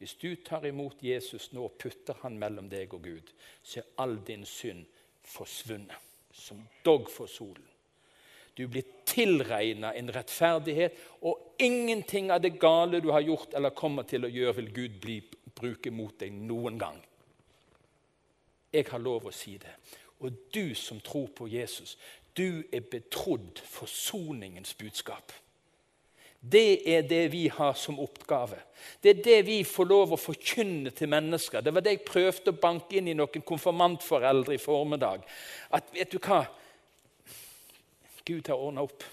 Hvis 0.03 0.14
du 0.18 0.35
tar 0.42 0.64
imot 0.66 1.03
Jesus 1.03 1.53
nå 1.53 1.62
og 1.68 1.77
putter 1.79 2.16
han 2.25 2.38
mellom 2.38 2.66
deg 2.70 2.94
og 2.94 3.05
Gud, 3.05 3.29
så 3.62 3.81
er 3.81 3.92
all 4.03 4.16
din 4.27 4.42
synd 4.46 4.83
forsvunnet 5.22 6.12
som 6.33 6.61
dogg 6.85 7.11
for 7.11 7.31
solen. 7.31 7.68
Du 8.55 8.66
blir 8.68 8.85
tilregna 9.09 9.95
en 9.97 10.11
rettferdighet, 10.12 10.97
og 11.25 11.55
ingenting 11.59 12.31
av 12.33 12.42
det 12.45 12.59
gale 12.61 13.01
du 13.01 13.09
har 13.12 13.25
gjort 13.25 13.55
eller 13.57 13.73
kommer 13.77 14.05
til 14.09 14.27
å 14.27 14.33
gjøre, 14.33 14.59
vil 14.61 14.73
Gud 14.77 14.99
bli, 15.01 15.21
bruke 15.57 15.92
mot 15.95 16.18
deg 16.21 16.35
noen 16.37 16.77
gang. 16.81 16.99
Jeg 18.73 18.88
har 18.90 19.01
lov 19.01 19.29
å 19.29 19.35
si 19.37 19.57
det. 19.61 19.73
Og 20.23 20.37
du 20.55 20.75
som 20.79 21.01
tror 21.01 21.33
på 21.37 21.49
Jesus, 21.51 21.97
du 22.37 22.62
er 22.73 22.85
betrodd 22.88 23.61
forsoningens 23.68 24.75
budskap. 24.79 25.33
Det 26.42 26.83
er 26.90 27.05
det 27.07 27.28
vi 27.31 27.46
har 27.48 27.74
som 27.78 28.00
oppgave. 28.02 28.59
Det 29.02 29.11
er 29.11 29.22
det 29.22 29.38
vi 29.46 29.61
får 29.64 29.87
lov 29.87 30.14
å 30.14 30.18
forkynne 30.18 30.90
til 30.90 31.11
mennesker. 31.12 31.62
Det 31.62 31.70
var 31.74 31.85
det 31.87 31.92
jeg 31.94 32.07
prøvde 32.09 32.50
å 32.50 32.59
banke 32.64 32.98
inn 32.98 33.11
i 33.12 33.14
noen 33.14 33.44
konfirmantforeldre 33.46 34.57
i 34.57 34.62
formiddag. 34.62 35.22
At 35.70 35.92
vet 35.94 36.11
du 36.11 36.18
hva? 36.18 36.40
Gud 38.26 38.50
har 38.50 38.59
ordna 38.59 38.83
opp. 38.83 39.07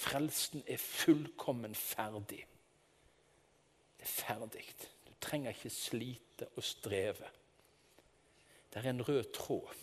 Frelsen 0.00 0.64
er 0.64 0.80
fullkommen 0.80 1.76
ferdig. 1.76 2.40
Det 4.00 4.08
er 4.08 4.14
ferdig. 4.14 4.64
Du 5.04 5.12
trenger 5.20 5.52
ikke 5.52 5.72
slite 5.74 6.48
og 6.54 6.64
streve. 6.64 7.28
Det 8.72 8.80
er 8.80 8.88
en 8.88 9.04
rød 9.04 9.34
tråd. 9.36 9.76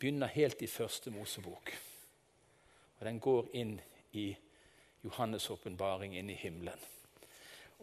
Begynner 0.00 0.32
helt 0.36 0.60
i 0.60 0.68
første 0.68 1.12
Mosebok. 1.16 1.72
Og 2.98 3.08
den 3.08 3.20
går 3.24 3.48
inn 3.56 3.78
i 4.12 4.28
Johannes' 5.04 5.50
åpenbaring, 5.52 6.16
inn 6.18 6.30
i 6.30 6.38
himmelen. 6.38 6.86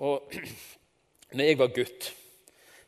Og 0.04 0.32
når 1.36 1.50
jeg 1.50 1.60
var 1.60 1.76
gutt, 1.76 2.10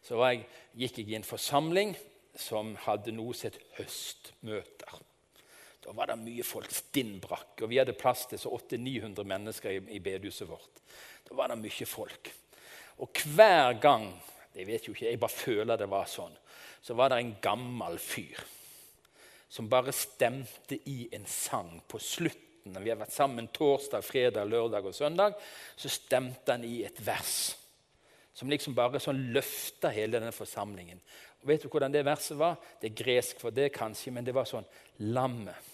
så 0.05 0.19
var 0.19 0.33
jeg, 0.33 0.47
gikk 0.79 1.01
jeg 1.01 1.11
i 1.11 1.19
en 1.19 1.27
forsamling 1.27 1.95
som 2.39 2.75
hadde 2.85 3.13
noe 3.15 3.35
som 3.35 3.49
het 3.49 3.61
høstmøter. 3.77 4.99
Da 5.83 5.95
var 5.95 6.11
det 6.11 6.19
mye 6.21 6.45
folk. 6.45 6.69
Stinnbrakk. 6.69 7.63
Og 7.63 7.71
vi 7.71 7.79
hadde 7.81 7.97
plass 7.97 8.27
til 8.29 8.39
så 8.41 8.51
800-900 8.53 9.25
mennesker 9.25 9.73
i, 9.73 9.79
i 9.97 10.01
bedehuset 10.03 10.49
vårt. 10.49 10.83
Da 11.25 11.37
var 11.37 11.49
det 11.49 11.57
mye 11.61 11.87
folk. 11.89 12.29
Og 12.99 13.23
hver 13.33 13.79
gang 13.81 14.11
jeg 14.55 14.67
vet 14.67 14.87
jo 14.87 14.93
ikke, 14.93 15.07
jeg 15.07 15.19
bare 15.21 15.31
føler 15.31 15.79
det 15.79 15.87
var 15.89 16.07
sånn, 16.09 16.33
så 16.81 16.95
var 16.97 17.11
det 17.11 17.19
en 17.21 17.35
gammel 17.41 17.99
fyr 18.01 18.41
som 19.49 19.69
bare 19.69 19.93
stemte 19.95 20.77
i 20.89 21.07
en 21.15 21.25
sang 21.29 21.79
på 21.89 22.01
slutten. 22.01 22.48
Når 22.67 22.83
vi 22.83 22.91
har 22.91 22.99
vært 22.99 23.15
sammen 23.15 23.47
torsdag, 23.53 24.03
fredag, 24.03 24.49
lørdag 24.49 24.89
og 24.89 24.95
søndag, 24.95 25.39
så 25.79 25.91
stemte 25.91 26.55
han 26.55 26.65
i 26.67 26.81
et 26.87 26.99
vers 27.05 27.37
som 28.39 28.47
liksom 28.51 28.75
bare 28.75 29.01
sånn 29.03 29.19
løfta 29.35 29.89
hele 29.91 30.15
denne 30.15 30.31
forsamlingen. 30.31 31.01
Og 31.41 31.49
Vet 31.49 31.65
du 31.65 31.69
hvordan 31.71 31.91
det 31.91 32.05
verset 32.07 32.37
var? 32.39 32.55
Det 32.79 32.91
er 32.91 33.01
gresk 33.01 33.41
for 33.41 33.55
det, 33.55 33.71
kanskje, 33.75 34.13
men 34.15 34.27
det 34.27 34.35
var 34.35 34.47
sånn 34.47 34.67
Lammet. 35.11 35.67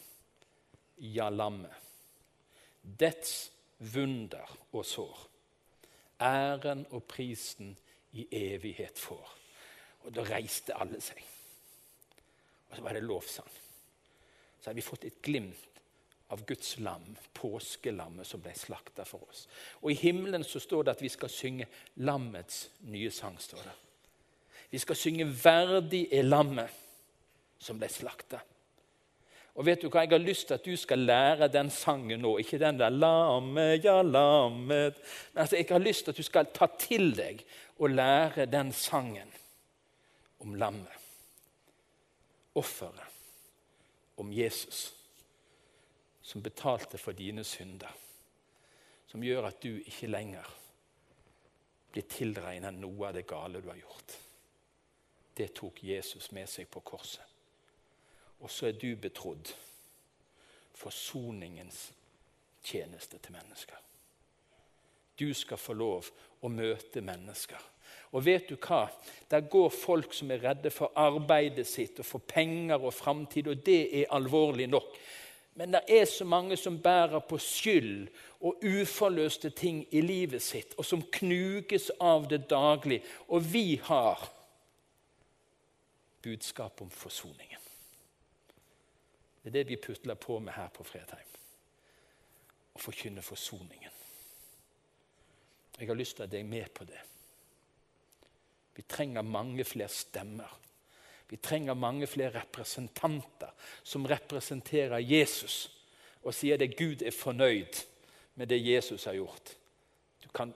Ja, 0.97 1.27
lammet. 1.29 1.73
Dets 2.81 3.51
vunder 3.91 4.49
og 4.71 4.85
sår. 4.87 5.23
Æren 6.23 6.85
og 6.95 7.03
prisen 7.09 7.73
i 8.15 8.25
evighet 8.31 8.97
får. 8.97 9.33
Og 10.05 10.13
da 10.15 10.23
reiste 10.25 10.77
alle 10.77 11.01
seg. 11.03 11.19
Og 12.69 12.77
så 12.77 12.85
var 12.85 12.95
det 12.95 13.03
lovsang. 13.05 13.49
Så 14.61 14.71
har 14.71 14.77
vi 14.77 14.85
fått 14.85 15.09
et 15.09 15.21
glimt 15.25 15.74
av 16.27 16.45
Guds 16.45 16.79
lam, 16.79 17.15
påskelammet 17.33 18.27
som 18.27 18.41
ble 18.41 18.53
slakta 18.57 19.05
for 19.05 19.21
oss. 19.29 19.45
Og 19.81 19.91
I 19.91 19.99
himmelen 19.99 20.43
så 20.43 20.59
står 20.59 20.83
det 20.83 20.95
at 20.95 21.03
vi 21.03 21.11
skal 21.13 21.29
synge 21.29 21.67
lammets 22.01 22.69
nye 22.89 23.11
sang. 23.11 23.37
står 23.39 23.61
det. 23.63 23.75
Vi 24.69 24.77
skal 24.77 24.95
synge 24.95 25.25
'Verdig 25.25 26.07
er 26.11 26.23
lammet 26.23 26.69
som 27.59 27.79
ble 27.79 27.87
slakta'. 27.87 28.41
Og 29.55 29.65
vet 29.65 29.81
du 29.81 29.89
hva, 29.89 30.01
Jeg 30.01 30.09
har 30.09 30.17
lyst 30.17 30.47
til 30.47 30.53
at 30.53 30.65
du 30.65 30.75
skal 30.75 30.99
lære 30.99 31.47
den 31.47 31.69
sangen 31.69 32.19
nå. 32.19 32.37
Ikke 32.37 32.59
den 32.59 32.79
der 32.79 32.89
'lammet, 32.89 33.83
ja, 33.83 34.01
lammet'. 34.01 34.99
Men 35.33 35.41
altså, 35.41 35.55
Jeg 35.55 35.67
har 35.69 35.79
lyst 35.79 36.03
til 36.03 36.11
at 36.11 36.17
du 36.17 36.23
skal 36.23 36.45
ta 36.53 36.67
til 36.79 37.15
deg 37.15 37.45
og 37.79 37.89
lære 37.89 38.45
den 38.45 38.73
sangen 38.73 39.31
om 40.39 40.53
lammet. 40.53 40.87
Offeret. 42.55 42.99
Om 44.17 44.33
Jesus. 44.33 44.94
Som 46.25 46.41
betalte 46.41 46.97
for 46.97 47.13
dine 47.13 47.45
synder. 47.45 47.91
Som 49.07 49.23
gjør 49.23 49.51
at 49.51 49.61
du 49.61 49.75
ikke 49.77 50.09
lenger 50.09 50.53
blir 51.93 52.09
tilregna 52.09 52.73
noe 52.73 53.11
av 53.11 53.15
det 53.15 53.27
gale 53.29 53.61
du 53.61 53.69
har 53.69 53.77
gjort 53.79 54.17
det 55.35 55.47
tok 55.47 55.83
Jesus 55.83 56.31
med 56.31 56.47
seg 56.49 56.69
på 56.71 56.79
korset. 56.79 57.23
Og 58.39 58.51
så 58.51 58.69
er 58.69 58.77
du 58.79 58.93
betrodd 58.99 59.51
forsoningens 60.75 61.89
tjeneste 62.63 63.19
til 63.19 63.35
mennesker. 63.35 63.79
Du 65.19 65.27
skal 65.35 65.59
få 65.59 65.75
lov 65.75 66.07
å 66.43 66.51
møte 66.51 67.03
mennesker. 67.03 67.59
Og 68.15 68.23
vet 68.23 68.47
du 68.47 68.55
hva? 68.55 68.85
Der 69.31 69.47
går 69.51 69.69
folk 69.75 70.15
som 70.15 70.31
er 70.31 70.43
redde 70.43 70.71
for 70.71 70.95
arbeidet 70.99 71.67
sitt 71.67 71.99
og 71.99 72.07
for 72.07 72.23
penger 72.23 72.79
og 72.79 72.95
framtid, 72.95 73.51
og 73.51 73.63
det 73.65 73.81
er 74.01 74.15
alvorlig 74.15 74.69
nok. 74.71 74.95
Men 75.55 75.71
det 75.71 75.81
er 75.87 76.05
så 76.05 76.25
mange 76.27 76.57
som 76.59 76.81
bærer 76.83 77.19
på 77.23 77.37
skyld 77.39 78.09
og 78.43 78.63
uforløste 78.63 79.49
ting 79.49 79.85
i 79.95 80.01
livet 80.03 80.43
sitt, 80.43 80.73
og 80.77 80.85
som 80.85 81.03
knuges 81.15 81.89
av 81.99 82.27
det 82.27 82.41
daglig. 82.51 82.99
Og 83.31 83.45
vi 83.53 83.79
har 83.83 84.27
budskap 86.25 86.81
om 86.81 86.89
forsoningen. 86.91 87.61
Det 89.43 89.49
er 89.49 89.57
det 89.59 89.67
vi 89.69 89.79
putler 89.79 90.19
på 90.19 90.39
med 90.39 90.53
her 90.57 90.67
på 90.73 90.83
Fredheim. 90.83 91.33
Å 92.75 92.81
forkynne 92.81 93.23
forsoningen. 93.23 93.91
Jeg 95.79 95.87
har 95.87 95.95
lyst 95.95 96.17
til 96.17 96.25
at 96.25 96.33
jeg 96.33 96.43
er 96.43 96.49
med 96.49 96.71
på 96.73 96.83
det. 96.89 97.01
Vi 98.75 98.83
trenger 98.89 99.21
mange 99.21 99.63
flere 99.63 99.91
stemmer. 99.91 100.51
Vi 101.29 101.37
trenger 101.41 101.73
mange 101.73 102.07
flere 102.07 102.39
representanter 102.39 103.53
som 103.83 104.05
representerer 104.05 105.01
Jesus 105.01 105.71
og 106.25 106.33
sier 106.33 106.61
at 106.61 106.77
Gud 106.77 107.01
er 107.05 107.13
fornøyd 107.13 107.81
med 108.35 108.49
det 108.49 108.61
Jesus 108.61 109.05
har 109.05 109.17
gjort. 109.17 109.55
Du 110.23 110.29
kan 110.33 110.53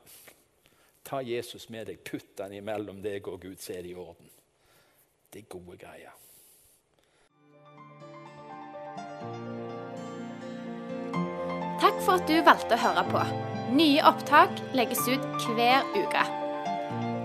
ta 1.03 1.21
Jesus 1.25 1.69
med 1.69 1.89
deg, 1.89 2.01
putt 2.05 2.41
han 2.41 2.53
imellom 2.53 3.01
deg 3.01 3.27
og 3.27 3.41
Gud, 3.41 3.57
så 3.61 3.77
er 3.77 3.85
det 3.85 3.93
i 3.93 3.97
orden. 3.97 4.29
Det 5.29 5.43
er 5.43 5.49
gode 5.49 5.77
greier. 5.77 6.15
Takk 11.79 12.01
for 12.03 12.17
at 12.17 12.27
du 12.27 12.35
valgte 12.43 12.75
å 12.75 12.83
høre 12.83 13.05
på. 13.09 13.23
Nye 13.77 14.03
opptak 14.09 14.61
legges 14.77 15.05
ut 15.07 15.49
hver 15.55 15.85
uke. 15.95 16.48